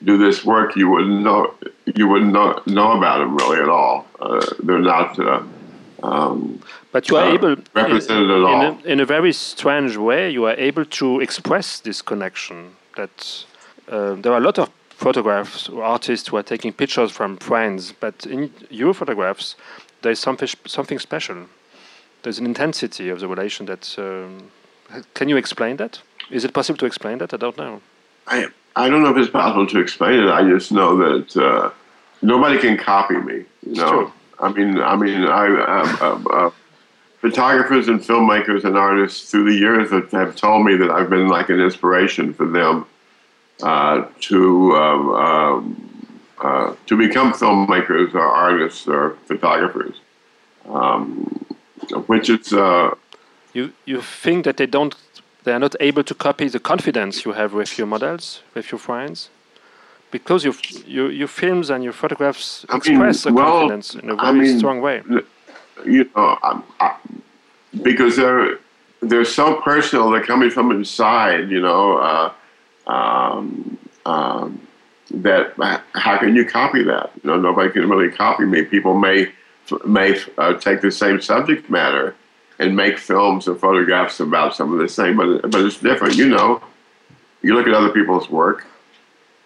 [0.03, 1.53] do this work, you wouldn't know
[1.95, 4.05] you wouldn't know, know about them really at all.
[4.19, 5.17] Uh, they're not.
[5.19, 5.41] Uh,
[6.03, 8.61] um, but you are uh, able, represented in, at all.
[8.61, 12.75] In a, in a, very strange way, you are able to express this connection.
[12.95, 13.45] That
[13.87, 17.93] uh, there are a lot of photographs or artists who are taking pictures from friends,
[17.99, 19.55] but in your photographs,
[20.01, 21.37] there's something something special.
[22.23, 23.95] There's an intensity of the relation that.
[23.97, 24.51] Um,
[25.13, 26.01] can you explain that?
[26.31, 27.33] Is it possible to explain that?
[27.33, 27.81] I don't know.
[28.25, 30.29] I I don't know if it's possible to explain it.
[30.29, 31.69] I just know that uh,
[32.21, 33.45] nobody can copy me.
[33.65, 34.11] You know, true.
[34.39, 35.45] I mean, I mean, I.
[35.47, 36.51] Uh, uh, uh,
[37.19, 41.27] photographers and filmmakers and artists through the years have, have told me that I've been
[41.27, 42.85] like an inspiration for them
[43.59, 49.95] to um, um, uh, to become filmmakers or artists or photographers,
[50.69, 51.45] um,
[52.07, 52.93] which is uh,
[53.53, 54.95] you you think that they don't
[55.43, 58.79] they are not able to copy the confidence you have with your models with your
[58.79, 59.29] friends
[60.11, 60.53] because your
[60.85, 64.27] your, your films and your photographs I express mean, a well, confidence in a very
[64.27, 65.01] I mean, strong way.
[65.85, 66.95] you know, I, I,
[67.81, 68.59] because they're
[69.01, 70.09] they're so personal.
[70.09, 71.49] They're coming from inside.
[71.49, 72.31] You know, uh,
[72.87, 74.67] um, um,
[75.11, 75.53] that
[75.93, 77.11] how can you copy that?
[77.23, 78.63] You know, nobody can really copy me.
[78.63, 79.31] People may
[79.85, 82.15] may uh, take the same subject matter
[82.59, 86.15] and make films and photographs about some of the same, but but it's different.
[86.15, 86.61] You know,
[87.41, 88.65] you look at other people's work.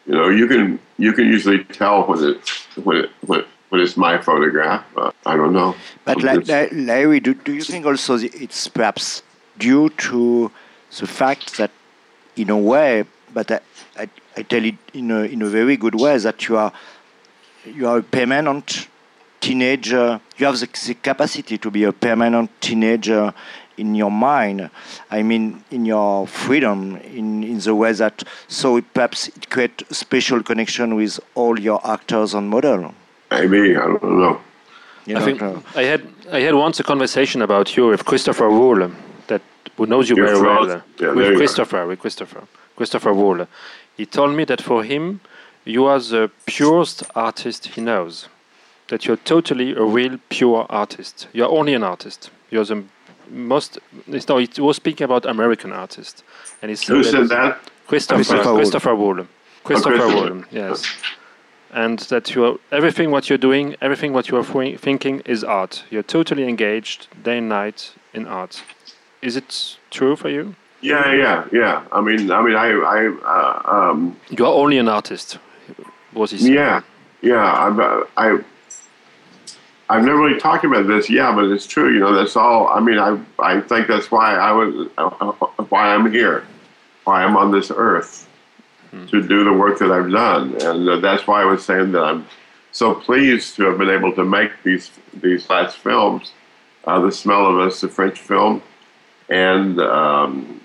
[0.06, 2.50] You know, you can you can usually tell when it
[2.84, 4.86] when it when, when it's my photograph.
[4.98, 5.76] Uh, I don't know.
[6.06, 9.24] But La- Larry, do, do you think also it's perhaps
[9.58, 10.52] due to
[11.00, 11.72] the fact that,
[12.36, 13.60] in a way, but I,
[13.98, 16.72] I, I tell it in a, in a very good way, that you are
[17.66, 18.88] you are a permanent
[19.40, 20.20] teenager.
[20.38, 23.34] You have the, the capacity to be a permanent teenager
[23.78, 24.70] in your mind.
[25.10, 29.84] I mean, in your freedom, in, in the way that so it perhaps it creates
[29.90, 32.94] a special connection with all your actors and model.
[33.32, 34.42] Maybe I don't know.
[35.06, 35.64] You I don't think know.
[35.76, 38.92] I had I had once a conversation about you with Christopher Wool,
[39.28, 39.42] that
[39.78, 40.84] who knows you You're very well.
[41.00, 41.38] yeah, with.
[41.38, 42.44] Christopher, with Christopher,
[42.82, 43.48] Christopher Wool.
[43.96, 45.20] He told me that for him,
[45.66, 48.28] you are the purest artist he knows.
[48.88, 51.28] That you're totally a real pure artist.
[51.32, 52.32] You're only an artist.
[52.50, 52.84] You're the
[53.30, 53.78] most.
[54.08, 56.24] No, he was speaking about American artists.
[56.62, 57.60] and he said Who that said that?
[57.88, 58.58] Christopher Christopher Wool.
[58.58, 59.28] Christopher Wool.
[59.64, 60.34] Christopher Christopher.
[60.34, 60.44] Wool.
[60.50, 60.84] Yes.
[61.72, 65.84] And that you are everything what you're doing, everything what you are thinking is art.
[65.92, 68.64] You're totally engaged day and night in art.
[69.22, 70.56] Is it true for you?
[70.82, 71.84] Yeah, yeah, yeah.
[71.92, 75.38] I mean, I mean, I, I, uh, um, You are only an artist.
[76.14, 76.54] Was he saying?
[76.54, 76.82] yeah,
[77.22, 77.54] yeah.
[77.54, 78.40] I've, uh, I,
[79.90, 81.10] I've never really talked about this.
[81.10, 81.94] Yeah, but it's true.
[81.94, 82.68] You know, that's all.
[82.68, 85.32] I mean, I, I think that's why I was, uh,
[85.70, 86.46] why I'm here,
[87.04, 88.28] why I'm on this earth,
[89.08, 92.04] to do the work that I've done, and uh, that's why I was saying that
[92.04, 92.26] I'm
[92.74, 96.34] so pleased to have been able to make these these last films,
[96.86, 98.62] uh, the smell of us, the French film,
[99.30, 100.60] and um,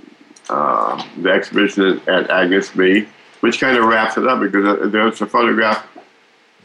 [0.49, 3.07] uh, the exhibition at, Agnes B,
[3.41, 5.87] which kind of wraps it up because uh, there's a photograph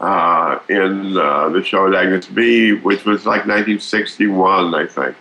[0.00, 5.16] uh, in uh, the show at Agnes B, which was like 1961, I think.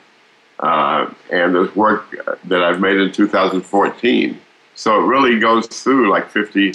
[0.59, 4.39] Uh, and there's work that I've made in 2014.
[4.75, 6.73] So it really goes through like 50,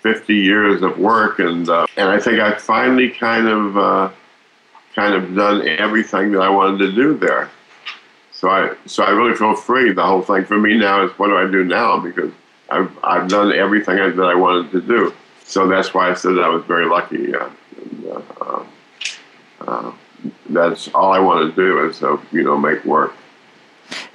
[0.00, 4.10] 50 years of work, and uh, and I think I finally kind of uh,
[4.94, 7.50] kind of done everything that I wanted to do there.
[8.44, 9.94] So I so I really feel free.
[9.94, 12.30] The whole thing for me now is what do I do now because
[12.68, 15.14] I've I've done everything I, that I wanted to do.
[15.44, 17.34] So that's why I said I was very lucky.
[17.34, 18.04] Uh, and,
[18.42, 18.64] uh,
[19.66, 19.92] uh,
[20.50, 23.14] that's all I want to do is uh, you know make work.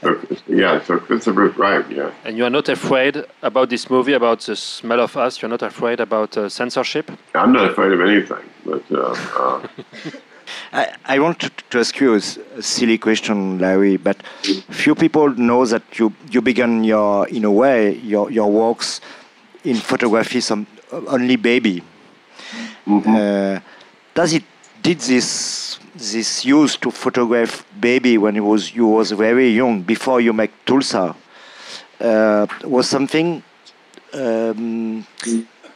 [0.02, 1.89] So, yeah, so Christopher's right.
[1.89, 2.12] Yeah.
[2.24, 5.42] And you are not afraid about this movie, about the smell of us.
[5.42, 7.12] You're not afraid about uh, censorship.
[7.34, 9.68] I'm not afraid of anything, but uh, uh,
[10.74, 14.22] I, I want to, to ask you a silly question, Larry, but
[14.70, 19.02] few people know that you, you began your, in a way, your, your works
[19.64, 21.84] in photography some only baby.
[22.88, 23.60] Uh,
[24.14, 24.44] does it
[24.82, 30.22] did this this use to photograph baby when you was you was very young before
[30.22, 31.16] you make Tulsa
[32.00, 33.44] uh, was something
[34.14, 35.06] um,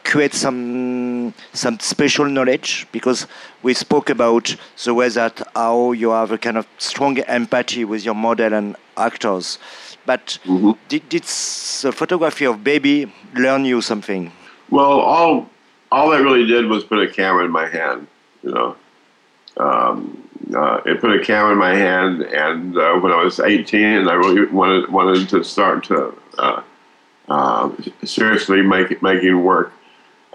[0.04, 3.26] create some some special knowledge because
[3.62, 8.04] we spoke about the way that how you have a kind of strong empathy with
[8.04, 9.58] your model and actors
[10.06, 10.38] but
[10.88, 14.30] did, did the photography of baby learn you something
[14.70, 15.48] Well, all
[15.92, 18.06] all that really did was put a camera in my hand.
[18.42, 18.76] You know,
[19.56, 24.08] um, uh, it put a camera in my hand, and uh, when I was 18,
[24.08, 26.62] I really wanted wanted to start to uh,
[27.28, 27.70] uh,
[28.04, 29.72] seriously make making work.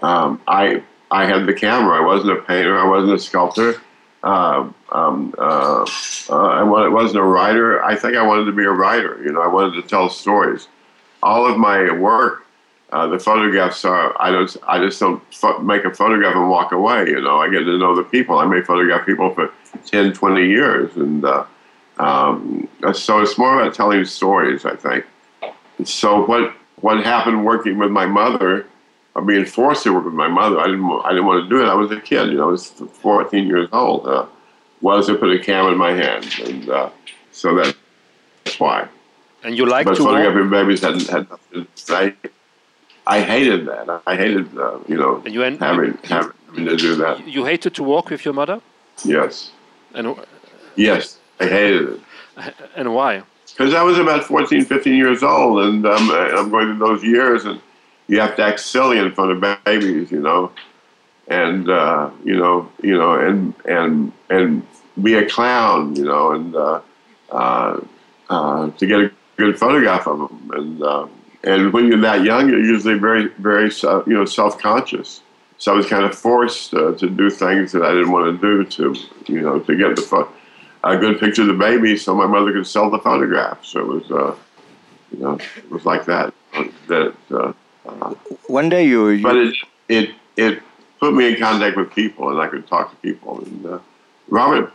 [0.02, 1.96] Um, I I had the camera.
[2.00, 2.78] I wasn't a painter.
[2.78, 3.80] I wasn't a sculptor.
[4.22, 5.86] Uh, um, uh,
[6.28, 7.82] uh, I wasn't a writer.
[7.82, 9.22] I think I wanted to be a writer.
[9.24, 10.68] You know, I wanted to tell stories.
[11.22, 12.46] All of my work
[12.92, 16.72] uh, the photographs are I don't I just don't pho- make a photograph and walk
[16.72, 17.06] away.
[17.08, 18.38] You know, I get to know the people.
[18.38, 19.52] I may photograph people for
[19.86, 21.44] 10, 20 years, and uh,
[21.98, 24.64] um, so it's more about telling stories.
[24.64, 25.04] I think.
[25.84, 28.66] So what what happened working with my mother?
[29.14, 30.58] Or being forced to work with my mother.
[30.58, 30.84] I didn't.
[31.04, 31.68] I didn't want to do it.
[31.68, 32.28] I was a kid.
[32.30, 34.06] You know, I was 14 years old.
[34.06, 34.26] Uh,
[34.80, 36.90] was to put a camera in my hand, and uh,
[37.32, 37.76] so that,
[38.44, 38.88] that's why.
[39.42, 41.26] And you like But to photographing babies had, had.
[41.90, 42.14] I,
[43.06, 44.02] I hated that.
[44.06, 47.26] I hated, uh, you know, And you en- having, having to do that.
[47.26, 48.60] You hated to walk with your mother?
[49.04, 49.50] Yes,
[49.94, 50.14] And,
[50.76, 51.88] yes, I hated
[52.36, 52.54] it.
[52.76, 53.22] and why?
[53.48, 57.44] Because I was about 14, 15 years old, and um, I'm going through those years,
[57.46, 57.60] and
[58.10, 60.50] you have to act silly in front of babies, you know,
[61.28, 64.66] and uh, you know, you know, and and and
[65.00, 66.80] be a clown, you know, and uh,
[67.30, 67.80] uh,
[68.28, 71.06] uh, to get a good photograph of them, and uh,
[71.44, 75.22] and when you're that young, you're usually very, very, uh, you know, self-conscious.
[75.58, 78.46] So I was kind of forced uh, to do things that I didn't want to
[78.46, 80.28] do to, you know, to get the
[80.82, 83.64] a good picture of the baby, so my mother could sell the photograph.
[83.64, 84.34] So it was, uh,
[85.12, 86.32] you know, it was like that.
[86.88, 87.52] That, uh,
[88.46, 89.54] One day you, you but it
[89.88, 90.62] it it
[90.98, 93.42] put me in contact with people, and I could talk to people.
[93.44, 93.78] And uh,
[94.28, 94.72] Robert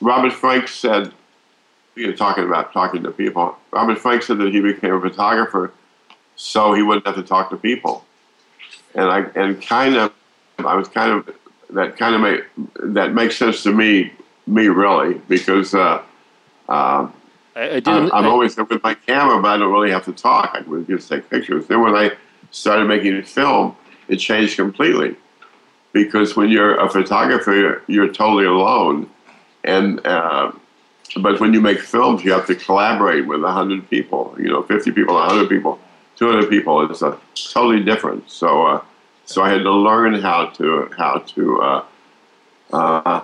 [0.00, 1.12] Robert Frank said,
[1.96, 3.56] you know, talking about talking to people.
[3.72, 5.72] Robert Frank said that he became a photographer
[6.36, 8.04] so he wouldn't have to talk to people.
[8.94, 10.12] And I and kind of
[10.58, 11.34] I was kind of
[11.70, 12.44] that kind of make
[12.94, 14.12] that makes sense to me
[14.46, 16.02] me really because uh,
[16.68, 17.08] uh,
[17.54, 18.12] I, I I'm, didn't.
[18.12, 20.52] I'm I- always with my camera, but I don't really have to talk.
[20.54, 21.66] I would just take pictures.
[21.66, 22.12] Then when I
[22.50, 23.76] started making a film,
[24.08, 25.16] it changed completely
[25.92, 29.08] because when you're a photographer, you're, you're totally alone,
[29.64, 30.52] and uh,
[31.20, 34.34] but when you make films, you have to collaborate with hundred people.
[34.38, 35.78] You know, fifty people, hundred people,
[36.16, 36.88] two hundred people.
[36.90, 38.30] It's a totally different.
[38.30, 38.82] So, uh,
[39.24, 41.62] so I had to learn how to how to.
[41.62, 41.84] Uh,
[42.72, 43.20] uh,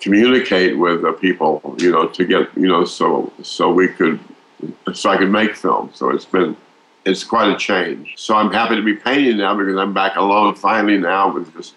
[0.00, 4.18] communicate with the people, you know, to get, you know, so so we could,
[4.94, 5.96] so I could make films.
[5.98, 6.56] So it's been,
[7.08, 8.14] it's quite a change.
[8.16, 11.74] So I'm happy to be painting now because I'm back alone finally now with just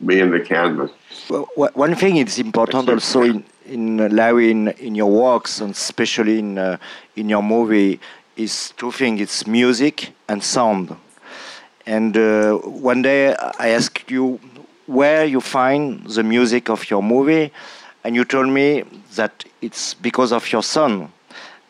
[0.00, 0.90] me and the canvas.
[1.28, 6.38] Well, One thing is important also in, in Larry, in, in your works, and especially
[6.38, 6.78] in, uh,
[7.16, 8.00] in your movie,
[8.36, 10.96] is two things it's music and sound.
[11.86, 14.40] And uh, one day I asked you
[14.86, 17.52] where you find the music of your movie,
[18.02, 18.84] and you told me
[19.16, 21.12] that it's because of your son,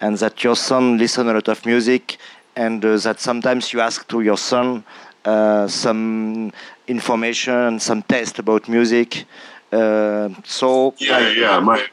[0.00, 2.18] and that your son listens a lot of music,
[2.56, 4.84] and uh, that sometimes you ask to your son
[5.24, 6.52] uh, some
[6.86, 9.24] information, some test about music.
[9.72, 11.60] Uh, so Yeah, yeah.
[11.60, 11.86] My,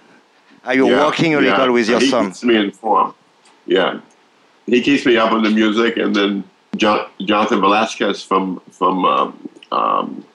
[0.63, 1.57] are you yeah, working a yeah.
[1.57, 2.27] little with your he son?
[2.27, 3.13] keeps me informed.
[3.65, 3.99] Yeah,
[4.65, 6.43] he keeps me up on the music, and then
[6.75, 10.25] John, Jonathan Velasquez from from um, um,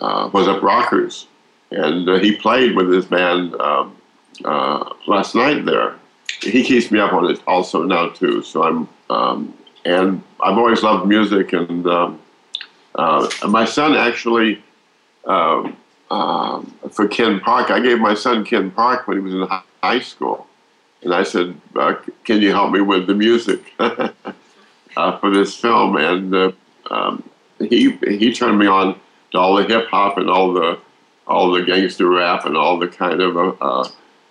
[0.00, 1.26] uh, Wassup Rockers,
[1.70, 3.96] and uh, he played with his band um,
[4.44, 5.96] uh, last night there.
[6.40, 8.42] He keeps me up on it also now too.
[8.42, 12.20] So I'm um, and I've always loved music, and um,
[12.94, 14.62] uh, my son actually.
[15.24, 15.76] Um,
[16.10, 17.70] um, for Ken Park.
[17.70, 19.46] I gave my son Ken Park when he was in
[19.82, 20.46] high school,
[21.02, 21.94] and I said, uh,
[22.24, 26.52] "Can you help me with the music uh, for this film?" And uh,
[26.90, 28.98] um, he he turned me on
[29.32, 30.78] to all the hip hop and all the
[31.26, 33.36] all the gangster rap and all the kind of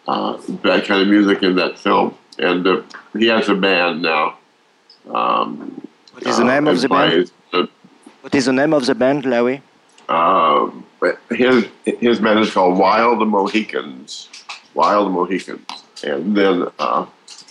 [0.08, 2.16] uh, that kind of music in that film.
[2.38, 2.82] And uh,
[3.18, 4.38] he has a band now.
[5.14, 5.82] Um,
[6.14, 7.12] What is the uh, name of the band?
[7.12, 7.66] plays, uh,
[8.22, 9.62] What is the name of the band, Larry?
[10.10, 10.70] uh,
[11.30, 11.66] his
[12.06, 14.30] his band is called Wild Mohicans.
[14.74, 15.66] Wild Mohicans,
[16.04, 17.06] and then uh,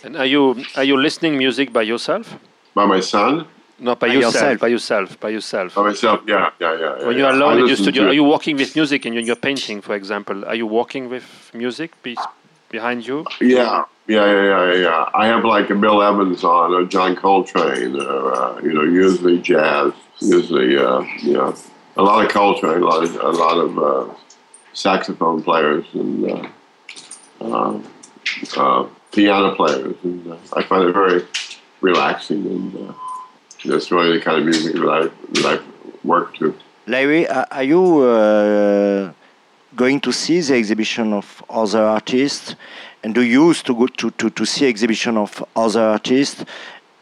[0.05, 0.43] and are you
[0.77, 2.37] are you listening music by yourself?
[2.75, 3.47] by my son,
[3.79, 4.61] No, by, By yourself, yourself.
[4.61, 5.21] By yourself.
[5.21, 5.75] By yourself.
[5.75, 6.21] by myself.
[6.27, 6.99] Yeah, yeah, yeah.
[7.01, 9.43] yeah When you're I alone in your studio, are you working with music and you're
[9.49, 10.45] painting, for example?
[10.45, 12.19] Are you working with music be-
[12.75, 13.25] behind you?
[13.41, 15.11] Yeah, yeah, yeah, yeah, yeah.
[15.15, 19.39] I have like a Bill Evans on, or John Coltrane, or uh, you know, usually
[19.41, 21.55] jazz, usually uh, you know,
[21.97, 24.15] a lot of Coltrane, a lot of a lot of uh,
[24.73, 26.49] saxophone players and uh,
[27.41, 27.81] uh,
[28.57, 31.25] uh, piano players, and uh, I find it very
[31.81, 32.93] relaxing, and uh,
[33.65, 35.03] that's really the kind of music that I
[35.35, 35.57] that I
[36.13, 36.55] work to.
[36.87, 39.13] Larry, are you uh,
[39.77, 42.55] going to see the exhibition of other artists?
[43.03, 46.45] And do you used to go to, to, to see exhibition of other artists?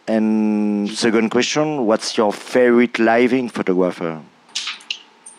[0.09, 4.21] And second question, what's your favorite living photographer?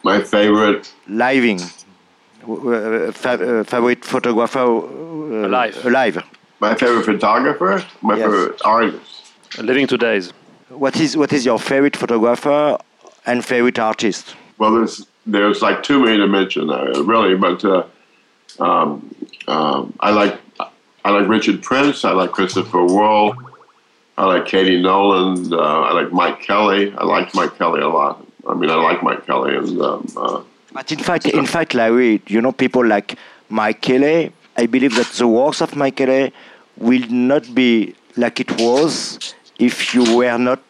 [0.04, 5.86] My favorite Living, uh, fa- uh, favorite photographer uh, Alive.
[5.86, 6.24] Alive.
[6.60, 8.26] my favorite photographer, my Yes.
[8.26, 9.34] favorite artist.
[9.60, 10.32] Living today's.
[10.70, 12.78] what is what is your favorite photographer
[13.26, 14.36] and favorite artist?
[14.58, 17.36] Well, there's there's like too many to mention, uh, really.
[17.36, 17.86] But uh,
[18.60, 19.16] um,
[19.48, 20.40] um, I like
[21.06, 22.06] I like Richard Prince.
[22.06, 23.36] I like Christopher Wool.
[24.18, 25.54] I like Cady Noland.
[25.54, 26.94] Uh, I like Mike Kelley.
[26.96, 28.26] I like Mike Kelley a lot.
[28.48, 30.42] I mean, I like Mike Kelley, and um, uh,
[30.74, 33.18] but in fact, in fact, Larry, you know, people like
[33.50, 34.32] Mike Kelley.
[34.56, 36.32] I believe that the works of Mike Kelley
[36.78, 40.62] will not be like it was if you were not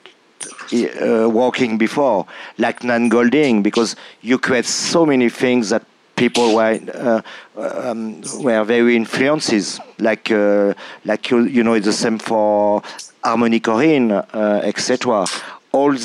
[0.74, 2.26] uh, working before,
[2.58, 5.84] like Nan Goldin, because you create so many things that
[6.16, 7.22] people were uh,
[7.58, 9.80] um, were very influences.
[10.00, 10.74] Like uh,
[11.06, 12.82] like you you know it's the same for
[13.24, 15.26] Harmony Korine, uh, etc.
[15.72, 15.96] All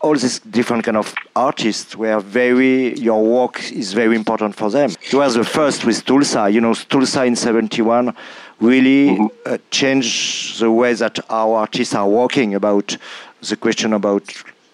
[0.00, 4.90] all these different kind of artists were very your work is very important for them.
[5.10, 6.50] You were the first with Tulsa.
[6.50, 8.14] You know Tulsa in '71
[8.60, 9.26] really mm-hmm.
[9.46, 12.96] uh, changed the way that our artists are working about
[13.40, 14.24] the question about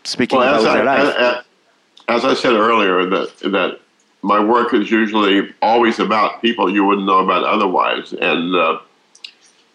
[0.05, 1.15] speaking well, about their life.
[1.17, 1.45] As,
[2.09, 3.81] as I said earlier, that that
[4.23, 8.79] my work is usually always about people you wouldn't know about otherwise, and uh,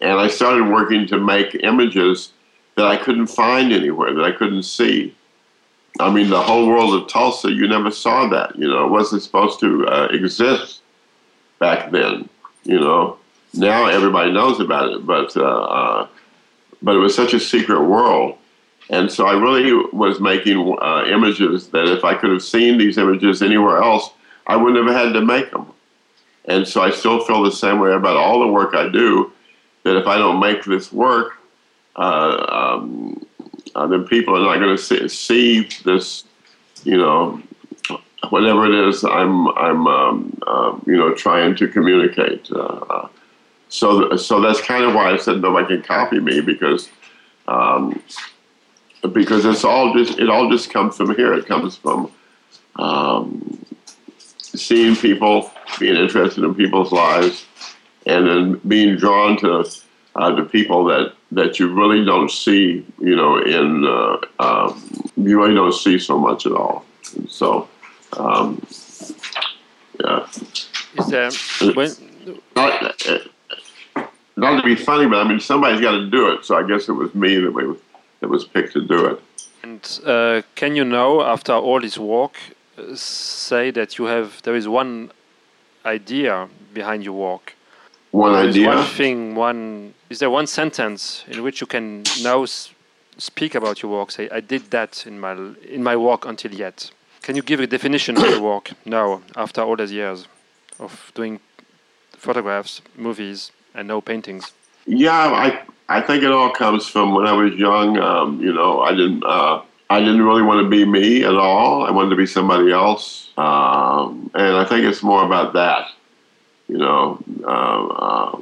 [0.00, 2.32] and I started working to make images
[2.76, 5.14] that I couldn't find anywhere, that I couldn't see.
[5.98, 8.56] I mean, the whole world of Tulsa, you never saw that.
[8.56, 10.80] You know, it wasn't supposed to uh, exist
[11.58, 12.28] back then.
[12.64, 13.18] You know,
[13.54, 16.08] now everybody knows about it, but uh, uh,
[16.82, 18.38] but it was such a secret world.
[18.90, 22.98] And so I really was making uh, images that if I could have seen these
[22.98, 24.10] images anywhere else,
[24.46, 25.72] I wouldn't have had to make them.
[26.46, 29.32] And so I still feel the same way about all the work I do.
[29.84, 31.38] That if I don't make this work,
[31.96, 33.24] uh, um,
[33.74, 36.24] uh, then people are not going to see, see, this,
[36.82, 37.40] you know,
[38.28, 42.50] whatever it is I'm I'm um, uh, you know trying to communicate.
[42.52, 43.08] Uh,
[43.68, 46.90] so so that's kind of why I said nobody can copy me because
[47.48, 48.02] um,
[49.08, 51.34] because it's all just it all just comes from here.
[51.34, 52.10] It comes from
[52.76, 53.64] um,
[54.38, 57.46] seeing people, being interested in people's lives,
[58.06, 59.64] and then being drawn to
[60.16, 65.40] uh, the people that, that you really don't see, you know, in uh, um, you
[65.40, 66.84] really don't see so much at all.
[67.16, 67.68] And so,
[68.14, 68.60] um,
[70.02, 70.26] yeah.
[70.98, 71.30] Is there
[71.74, 71.90] when?
[72.56, 76.44] Not, uh, not to be funny, but I mean, somebody's got to do it.
[76.44, 77.74] So I guess it was me that we
[78.20, 79.22] that was picked to do it.
[79.62, 82.36] And uh, can you now, after all this work,
[82.94, 85.10] say that you have there is one
[85.84, 87.56] idea behind your work.
[88.10, 88.68] One idea.
[88.68, 89.34] One thing.
[89.34, 92.44] One is there one sentence in which you can now
[93.18, 94.10] speak about your work?
[94.10, 95.32] Say, I did that in my
[95.68, 96.90] in my work until yet.
[97.22, 100.26] Can you give a definition of your work now, after all these years
[100.78, 101.38] of doing
[102.12, 104.52] photographs, movies, and no paintings?
[104.86, 107.98] Yeah, I I think it all comes from when I was young.
[107.98, 109.24] Um, you know, I didn't.
[109.24, 111.84] Uh, I didn't really want to be me at all.
[111.84, 113.32] I wanted to be somebody else.
[113.36, 115.90] Um, and I think it's more about that,
[116.68, 118.40] you know, uh, uh,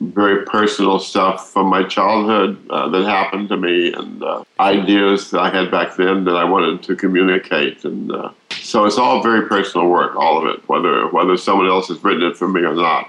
[0.00, 5.40] very personal stuff from my childhood uh, that happened to me and uh, ideas that
[5.40, 7.84] I had back then that I wanted to communicate.
[7.84, 11.86] And uh, so it's all very personal work, all of it, whether, whether someone else
[11.88, 13.08] has written it for me or not.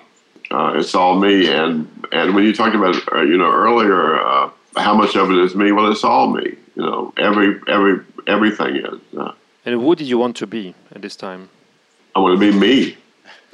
[0.52, 1.48] Uh, it's all me.
[1.52, 2.96] And, and when you talked about,
[3.28, 5.72] you know, earlier, how much of it is me?
[5.72, 9.00] Well, it's all me you know, every every everything is.
[9.18, 9.34] Uh,
[9.66, 11.50] and who did you want to be at this time?
[12.16, 12.98] I want to be me.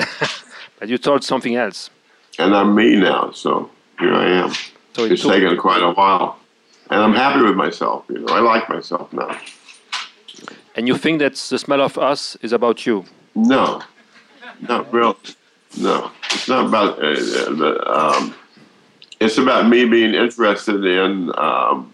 [0.80, 1.90] but you told something else.
[2.38, 4.52] And I'm me now, so here I am.
[4.94, 6.38] So it's taken quite a while,
[6.92, 8.06] and I'm happy with myself.
[8.10, 9.40] You know, I like myself now.
[10.76, 13.06] And you think that the smell of us is about you?
[13.34, 13.82] No,
[14.62, 15.18] not real.
[15.78, 17.84] No, it's not about uh, the.
[17.88, 18.36] Um,
[19.20, 21.94] it's about me being interested in um,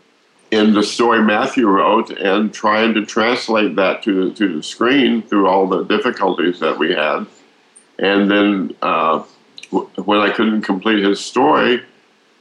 [0.51, 5.47] in the story Matthew wrote and trying to translate that to, to the screen through
[5.47, 7.25] all the difficulties that we had.
[7.99, 9.23] And then uh,
[9.71, 11.83] w- when I couldn't complete his story,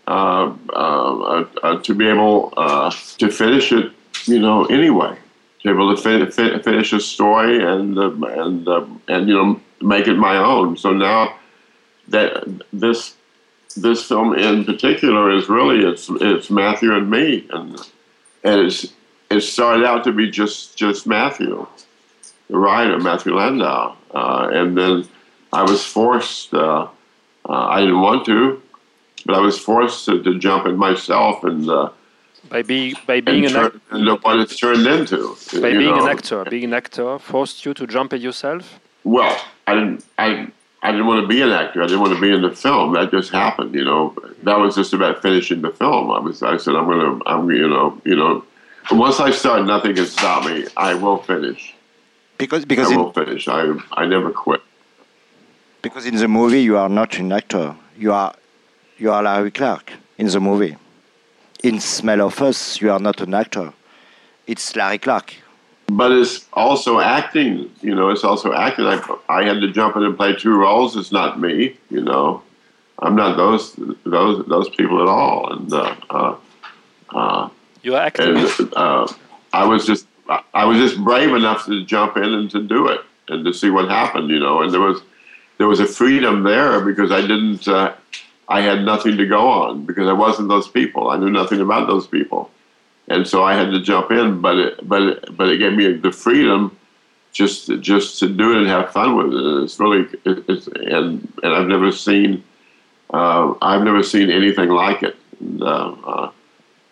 [0.09, 3.92] uh, uh, uh to be able uh, to finish it,
[4.24, 5.16] you know, anyway,
[5.61, 8.66] to be able to fin- fin- finish a story and uh, and
[9.09, 10.76] and you know make it my own.
[10.76, 11.38] So now
[12.11, 13.15] that this
[13.77, 17.79] this film in particular is really it's it's Matthew and me and
[18.45, 18.93] and it's
[19.31, 21.67] it started out to be just just Matthew,
[22.49, 25.09] the writer Matthew Landais, uh, and then
[25.53, 26.53] I was forced.
[26.53, 26.89] Uh,
[27.49, 28.61] uh, I didn't want to,
[29.25, 31.69] but I was forced to, to jump in myself and.
[31.69, 31.91] Uh,
[32.49, 33.81] by, be, by being an actor,
[34.23, 35.37] what it's turned into.
[35.61, 36.05] By being know.
[36.05, 38.81] an actor, being an actor forced you to jump it yourself.
[39.05, 40.05] Well, I didn't.
[40.19, 40.51] I
[40.83, 41.83] I didn't want to be an actor.
[41.83, 42.95] I didn't want to be in the film.
[42.95, 44.14] That just happened, you know.
[44.45, 46.11] That was just about finishing the film.
[46.11, 46.43] I was.
[46.43, 47.20] I said, I'm gonna.
[47.26, 47.51] I'm.
[47.51, 48.01] You know.
[48.05, 48.45] You know.
[48.91, 50.66] once I start, nothing can stop me.
[50.76, 51.74] I will finish.
[52.39, 53.47] Because because I in, will finish.
[53.49, 54.62] I I never quit.
[55.83, 57.76] because in the movie you are not an actor.
[57.99, 58.35] You are
[58.97, 60.76] you are Larry Clark in the movie.
[61.62, 63.74] In Smell of Us, you are not an actor.
[64.47, 65.35] It's Larry Clark.
[65.97, 67.70] But it's also acting.
[67.82, 68.86] You know, it's also acting.
[68.86, 68.97] I
[69.28, 70.97] I had to jump in and play two roles.
[70.97, 71.76] It's not me.
[71.91, 72.43] You know,
[73.01, 73.74] I'm not those
[74.05, 75.53] those those people at all.
[75.53, 76.36] And uh, uh,
[77.12, 77.49] uh,
[77.82, 78.36] You are acting.
[78.36, 79.07] and uh,
[79.53, 80.07] I was just
[80.55, 83.70] I was just brave enough to jump in and to do it and to see
[83.70, 84.62] what happened, you know.
[84.62, 85.03] And there was
[85.59, 87.95] there was a freedom there because I didn't uh,
[88.49, 91.11] I had nothing to go on because I wasn't those people.
[91.11, 92.51] I knew nothing about those people,
[93.11, 94.41] and so I had to jump in.
[94.41, 96.77] But it, but it, but it gave me the freedom
[97.33, 99.63] just just to do it and have fun with it.
[99.65, 102.43] It's really it, it's and and I've never seen
[103.13, 105.17] uh, I've never seen anything like it.
[105.41, 106.31] And, uh, uh,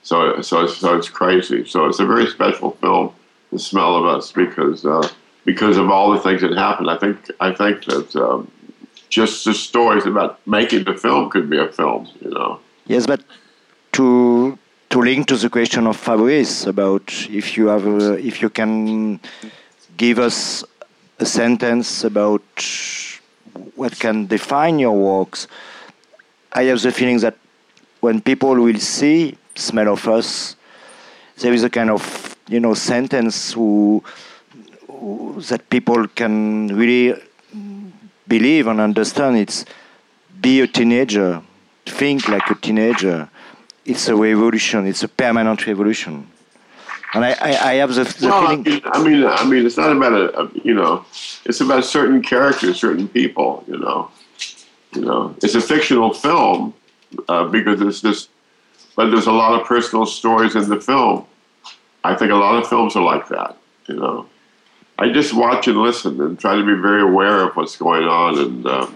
[0.03, 1.66] so, so, so it's crazy.
[1.66, 3.12] So it's a very special film,
[3.53, 5.09] The Smell of Us, because uh,
[5.45, 6.91] because of all the things that happened.
[6.91, 8.51] I think I think that um,
[9.09, 12.09] just the stories about making the film could be a film.
[12.21, 12.61] You know.
[12.87, 13.23] Yes, but
[13.93, 14.59] to
[14.91, 17.86] to link to the question of Fabrice about if you have
[18.18, 19.20] if you can
[19.97, 20.64] give us
[21.18, 22.43] a sentence about
[23.74, 25.47] what can define your works,
[26.53, 27.36] I have the feeling that
[28.01, 30.57] when people will see Smell of Us,
[31.39, 34.03] there is a kind of you know sentence who,
[34.86, 37.20] who that people can really
[38.26, 39.36] believe and understand.
[39.36, 39.64] It's
[40.41, 41.43] be a teenager,
[41.84, 43.28] think like a teenager.
[43.89, 44.86] It's a revolution.
[44.86, 46.28] It's a permanent revolution.
[47.14, 48.62] And I, I, I have the, the Well, I feeling.
[48.64, 51.07] mean, I mean, I mean, it's not about a, a, you know,
[51.47, 53.64] it's about certain characters, certain people.
[53.66, 54.11] You know,
[54.95, 56.74] you know, it's a fictional film
[57.28, 58.28] uh, because it's just,
[58.95, 61.24] but there's a lot of personal stories in the film.
[62.05, 63.57] I think a lot of films are like that.
[63.89, 64.26] You know,
[64.99, 68.39] I just watch and listen and try to be very aware of what's going on,
[68.39, 68.86] and uh,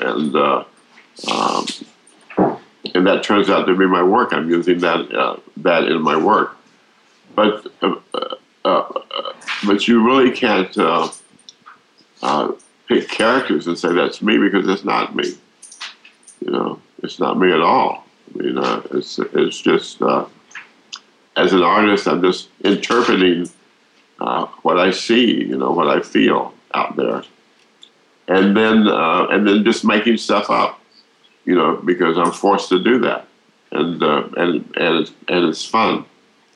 [0.00, 0.64] and uh,
[1.30, 1.66] um,
[2.94, 4.32] and that turns out to be my work.
[4.32, 6.56] I'm using that uh, that in my work,
[7.34, 7.66] but.
[7.82, 7.94] Uh,
[8.68, 9.32] uh, uh,
[9.66, 11.08] but you really can't uh,
[12.22, 12.52] uh,
[12.86, 15.32] pick characters and say that's me because it's not me.
[16.44, 18.04] You know, it's not me at all.
[18.34, 18.58] I mean,
[18.90, 23.48] it's it's just as an artist, I'm just interpreting
[24.18, 25.44] what I see.
[25.44, 27.22] You know, what I feel out there,
[28.28, 30.77] and then and then just making stuff up.
[31.48, 33.26] You know, because I'm forced to do that,
[33.72, 36.04] and uh, and and it's, and it's fun.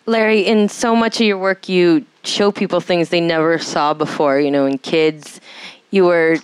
[0.05, 4.39] Larry, in so much of your work, you show people things they never saw before.
[4.39, 5.41] You know, in kids,
[5.93, 6.37] you were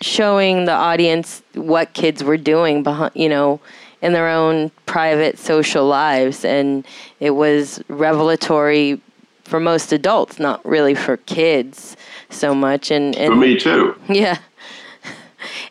[0.00, 3.60] showing the audience what kids were doing behind, you know,
[4.00, 6.86] in their own private social lives, and
[7.20, 8.98] it was revelatory
[9.44, 11.98] for most adults, not really for kids
[12.30, 12.90] so much.
[12.90, 13.94] And, and For me too.
[14.08, 14.38] yeah.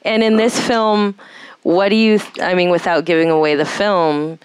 [0.03, 1.15] And in this film,
[1.67, 4.39] what do you, I mean, without giving away the film,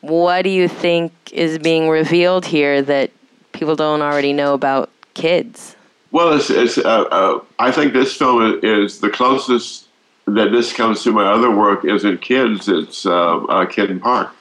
[0.00, 3.12] what do you think is being revealed here that
[3.52, 5.76] people don't already know about kids?
[6.10, 9.86] Well, it's, it's uh, uh, I think this film is the closest
[10.26, 14.00] that this comes to my other work is in kids, it's uh, uh, Kid in
[14.00, 14.34] Park.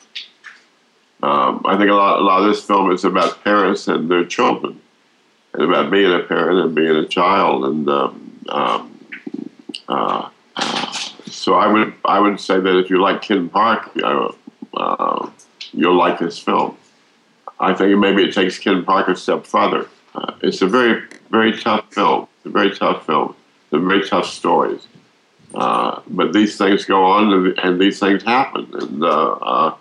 [1.21, 4.25] Um, I think a lot, a lot of this film is about parents and their
[4.25, 4.81] children,
[5.53, 7.65] and about being a parent and being a child.
[7.65, 8.99] And um, um,
[9.87, 10.29] uh,
[11.49, 14.31] so I would, I would say that if you like Ken Park, uh,
[14.75, 15.31] uh,
[15.71, 16.77] you'll like this film.
[17.59, 19.87] I think maybe it takes Ken Park a step further.
[20.13, 22.27] Uh, it's a very, very tough film.
[22.37, 23.35] It's a very tough film.
[23.71, 24.85] It's very tough stories.
[25.55, 28.67] Uh, but these things go on, and, and these things happen.
[28.71, 29.73] And uh,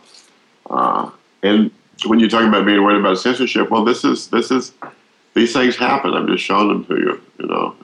[1.42, 1.70] and
[2.06, 4.72] when you're talking about being worried about censorship, well, this is this is
[5.34, 6.14] these things happen.
[6.14, 7.76] I'm just showing them to you, you know.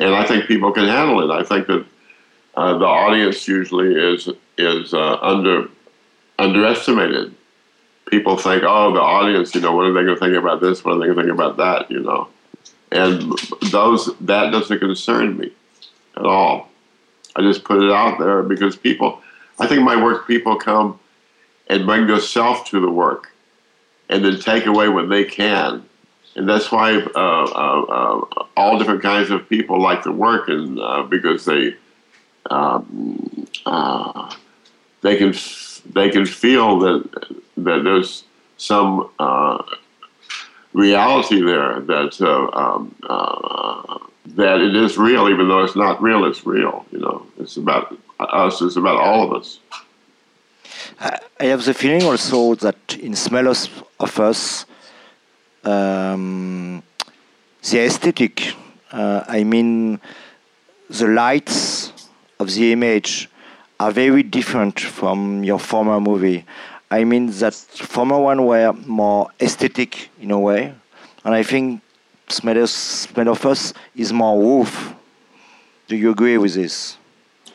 [0.00, 1.38] And I think people can handle it.
[1.38, 1.84] I think that
[2.56, 4.28] uh, the audience usually is
[4.58, 5.68] is uh, under
[6.38, 7.34] underestimated.
[8.08, 10.84] People think, oh, the audience, you know, what are they going to think about this?
[10.84, 11.90] What are they going to think about that?
[11.90, 12.28] You know,
[12.92, 13.32] and
[13.70, 15.52] those that doesn't concern me
[16.16, 16.70] at all.
[17.34, 19.20] I just put it out there because people,
[19.58, 20.98] I think my work, people come
[21.66, 23.32] and bring their self to the work
[24.08, 25.84] and then take away what they can.
[26.36, 30.78] And that's why uh, uh, uh, all different kinds of people like to work, and
[30.78, 31.74] uh, because they
[32.50, 34.34] um, uh,
[35.02, 35.34] they can
[35.92, 37.08] they can feel that
[37.56, 38.24] that there's
[38.56, 39.62] some uh,
[40.72, 43.98] reality there that uh, um, uh,
[44.34, 46.24] that it is real, even though it's not real.
[46.24, 46.84] It's real.
[46.90, 48.60] You know, it's about us.
[48.60, 49.58] It's about all of us.
[51.40, 54.66] I have the feeling also that in Smell of of Us,
[55.64, 56.82] um,
[57.70, 58.54] the aesthetic.
[58.92, 60.00] Uh, I mean,
[60.88, 61.92] the lights
[62.38, 63.28] of the image
[63.80, 66.44] are very different from your former movie.
[66.90, 70.74] I mean that former one were more aesthetic in a way,
[71.24, 71.82] and I think
[72.28, 72.58] Smell
[73.28, 74.94] of Us is more woof.
[75.88, 76.96] Do you agree with this?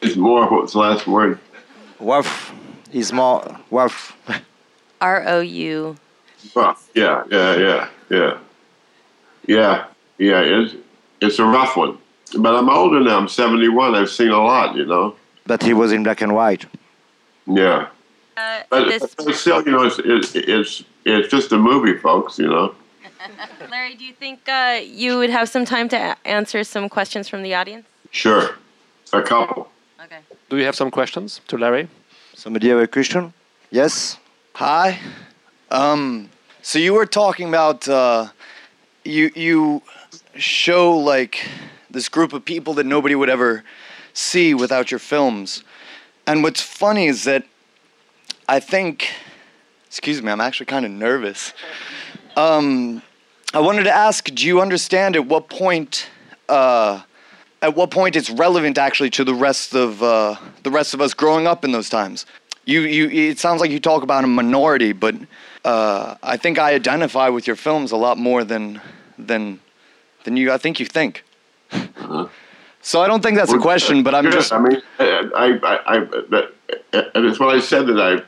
[0.01, 0.49] It's more.
[0.49, 1.39] What's the last word?
[1.99, 2.53] Woof
[2.91, 4.15] is more woof.
[5.01, 5.95] R O U.
[6.55, 8.37] Yeah, yeah, yeah, yeah,
[9.47, 9.85] yeah,
[10.17, 10.41] yeah.
[10.41, 10.75] It's
[11.21, 11.97] it's a rough one.
[12.37, 13.17] But I'm older now.
[13.17, 13.95] I'm 71.
[13.95, 15.15] I've seen a lot, you know.
[15.45, 16.65] But he was in black and white.
[17.45, 17.87] Yeah.
[18.37, 22.37] Uh, But, this- but still, you know, it's, it's it's it's just a movie, folks.
[22.39, 22.75] You know.
[23.71, 27.43] Larry, do you think uh, you would have some time to answer some questions from
[27.43, 27.85] the audience?
[28.11, 28.55] Sure,
[29.13, 29.69] a couple.
[30.03, 30.19] Okay.
[30.49, 31.87] Do you have some questions to Larry?
[32.33, 33.33] Somebody have a question?
[33.71, 34.17] Yes.
[34.55, 34.99] Hi.
[35.69, 36.29] Um,
[36.61, 38.27] so you were talking about uh,
[39.03, 39.81] you you
[40.35, 41.35] show like
[41.91, 43.63] this group of people that nobody would ever
[44.13, 45.63] see without your films,
[46.27, 47.45] and what's funny is that
[48.47, 49.09] I think,
[49.87, 51.53] excuse me, I'm actually kind of nervous.
[52.35, 53.01] Um,
[53.53, 56.07] I wanted to ask, do you understand at what point?
[56.49, 57.01] Uh,
[57.61, 61.13] at what point it's relevant actually to the rest of uh, the rest of us
[61.13, 62.25] growing up in those times.
[62.65, 65.15] You, you, it sounds like you talk about a minority, but
[65.65, 68.81] uh, I think I identify with your films a lot more than
[69.17, 69.59] than
[70.23, 70.51] than you.
[70.51, 71.23] I think you think.
[72.81, 74.33] So I don't think that's a question, but I'm good.
[74.33, 74.51] just.
[74.51, 76.47] I mean, I, I, I,
[76.93, 78.25] and it's what I said that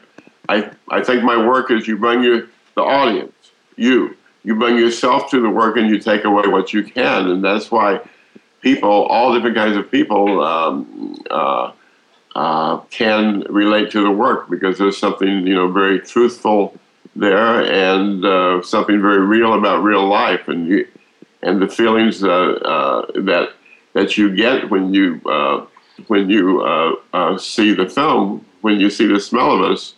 [0.48, 3.34] I, I, I think my work is you bring your the audience,
[3.76, 7.44] you, you bring yourself to the work and you take away what you can, and
[7.44, 8.00] that's why
[8.62, 11.72] people, all different kinds of people, um, uh,
[12.36, 16.76] uh, can relate to the work because there's something you know very truthful
[17.16, 20.88] there and uh, something very real about real life, and you,
[21.44, 23.50] and the feelings uh, uh, that
[23.94, 25.66] that you get when you uh,
[26.08, 29.94] when you uh, uh, see the film, when you see the smell of us.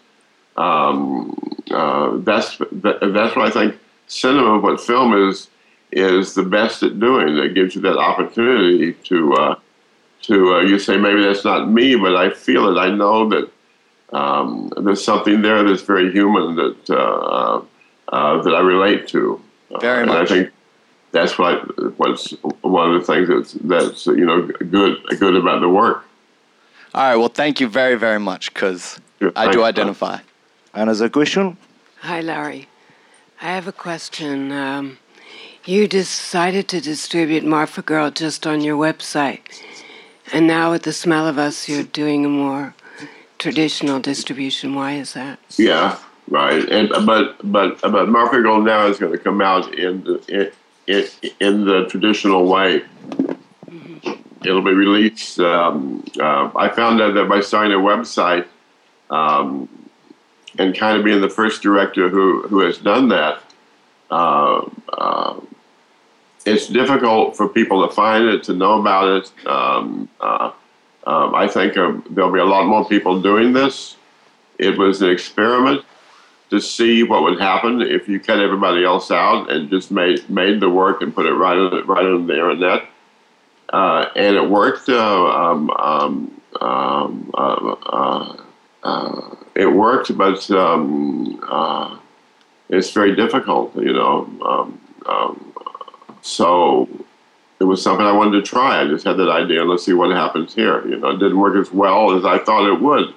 [0.57, 1.37] Um,
[1.71, 3.75] uh, that's that, that's what I think
[4.07, 5.49] cinema, what film is,
[5.91, 7.35] is the best at doing.
[7.35, 9.59] That gives you that opportunity to uh,
[10.23, 12.79] to uh, you say maybe that's not me, but I feel it.
[12.79, 13.51] I know that
[14.13, 17.61] um, there's something there that's very human that uh,
[18.09, 19.41] uh, that I relate to.
[19.81, 20.31] Very and much.
[20.31, 20.53] I think
[21.15, 24.41] that's what what's one of the things that's that's you know
[24.75, 26.03] good good about the work.
[26.93, 27.15] All right.
[27.15, 30.19] Well, thank you very, very much, because Sure, I do thanks, identify.
[30.73, 31.57] Another question?
[32.01, 32.67] Hi, Larry.
[33.41, 34.51] I have a question.
[34.51, 34.97] Um,
[35.65, 39.41] you decided to distribute Marfa Girl just on your website,
[40.31, 42.75] and now with the smell of us, you're doing a more
[43.39, 44.75] traditional distribution.
[44.75, 45.39] Why is that?
[45.57, 45.97] Yeah,
[46.29, 46.63] right.
[46.69, 50.51] And but but but Marfa Girl now is going to come out in the in,
[50.87, 51.05] in,
[51.39, 52.83] in the traditional way.
[54.43, 55.39] It'll be released.
[55.39, 58.45] Um, uh, I found out that by starting a website
[59.09, 59.67] um,
[60.57, 63.41] and kind of being the first director who who has done that.
[64.11, 65.39] Uh, uh,
[66.45, 69.47] it's difficult for people to find it, to know about it.
[69.47, 70.51] Um, uh,
[71.07, 73.97] um, I think um, there'll be a lot more people doing this.
[74.59, 75.83] It was an experiment
[76.49, 80.59] to see what would happen if you cut everybody else out and just made made
[80.59, 82.83] the work and put it right on right on the internet.
[83.69, 84.87] Uh, and it worked.
[84.87, 88.37] Uh, um, um, um, uh, uh,
[88.83, 91.97] uh, it worked, but um, uh,
[92.69, 94.29] it's very difficult, you know.
[94.45, 95.53] Um, um,
[96.21, 96.87] so
[97.59, 98.81] it was something I wanted to try.
[98.81, 99.63] I just had that idea.
[99.63, 100.87] Let's see what happens here.
[100.87, 103.13] You know, it didn't work as well as I thought it would.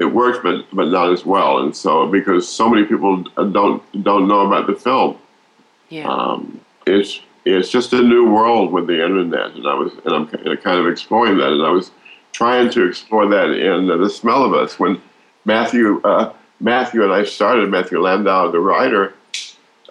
[0.00, 1.58] Uh, it works, but but not as well.
[1.58, 5.16] And so because so many people don't don't know about the film,
[5.88, 6.08] Yeah.
[6.08, 10.26] um, it's it's just a new world with the internet, and I was and I'm
[10.58, 11.90] kind of exploring that, and I was
[12.32, 15.00] trying to explore that in uh, the smell of us when
[15.44, 19.14] Matthew uh, Matthew and I started Matthew Landais, the writer,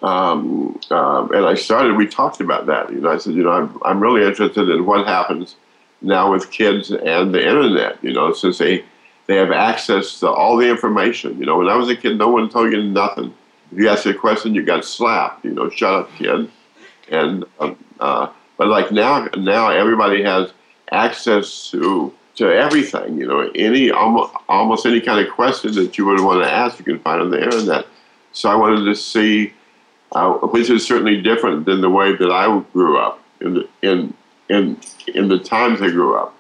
[0.01, 1.97] um, um, and I started.
[1.97, 2.91] We talked about that.
[2.91, 5.55] You know, I said, you know, I'm I'm really interested in what happens
[6.01, 8.01] now with kids and the internet.
[8.03, 8.86] You know, since they
[9.30, 11.39] they have access to all the information.
[11.39, 13.32] You know, when I was a kid, no one told you nothing.
[13.71, 15.45] If you asked a question, you got slapped.
[15.45, 16.49] You know, shut up, kid.
[17.11, 20.51] And um, uh, but like now, now everybody has
[20.91, 23.19] access to to everything.
[23.19, 26.80] You know, any almost almost any kind of question that you would want to ask,
[26.80, 27.86] you can find on the internet.
[28.32, 29.53] So I wanted to see,
[30.13, 34.11] uh, which is certainly different than the way that I grew up in the in
[34.49, 34.80] in
[35.13, 36.36] in the times I grew up.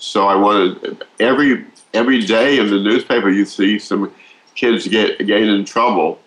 [0.00, 4.12] So I wanted every every day in the newspaper you see some
[4.54, 6.18] kids get getting in trouble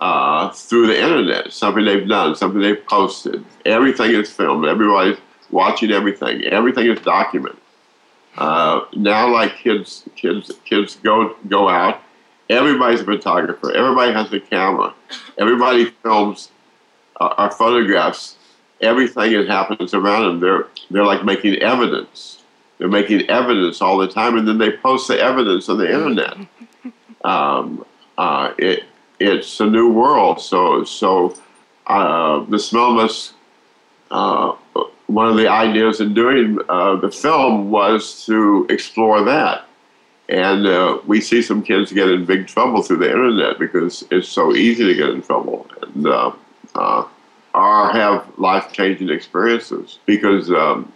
[0.00, 1.52] uh, through the internet.
[1.52, 3.44] Something they've done, something they've posted.
[3.64, 4.66] Everything is filmed.
[4.66, 5.18] Everybody's
[5.50, 6.44] watching everything.
[6.44, 7.58] Everything is documented.
[8.36, 12.02] Uh, now, like kids, kids, kids go go out.
[12.50, 13.72] Everybody's a photographer.
[13.72, 14.94] Everybody has a camera.
[15.38, 16.50] Everybody films
[17.20, 18.36] uh, or photographs
[18.80, 20.40] everything that happens around them.
[20.40, 22.37] They're they're like making evidence.
[22.78, 26.36] They're making evidence all the time, and then they post the evidence on the internet.
[27.24, 27.84] Um,
[28.16, 28.84] uh, it
[29.20, 30.40] it's a new world.
[30.40, 31.34] So so
[31.86, 33.12] uh, the smell of.
[34.10, 34.54] Uh,
[35.08, 39.64] one of the ideas in doing uh, the film was to explore that.
[40.28, 44.28] And uh, we see some kids get in big trouble through the internet because it's
[44.28, 45.66] so easy to get in trouble.
[45.80, 46.32] And uh,
[46.74, 47.08] uh,
[47.54, 50.92] or have life changing experiences because um,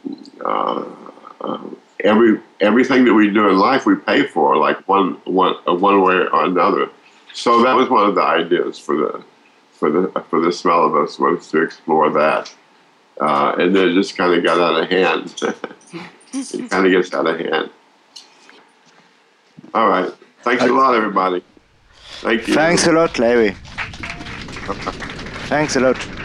[1.42, 1.60] uh,
[2.00, 6.02] every everything that we do in life we pay for like one one uh, one
[6.02, 6.90] way or another.
[7.34, 9.24] So that was one of the ideas for the
[9.72, 12.54] for the for the smell of us was to explore that,
[13.20, 15.34] uh, and then it just kind of got out of hand.
[16.32, 17.70] it kind of gets out of hand.
[19.74, 20.12] All right,
[20.42, 21.42] thanks a lot, everybody.
[22.20, 22.54] Thank you.
[22.54, 23.50] Thanks a lot, Larry.
[25.48, 26.21] Thanks a lot.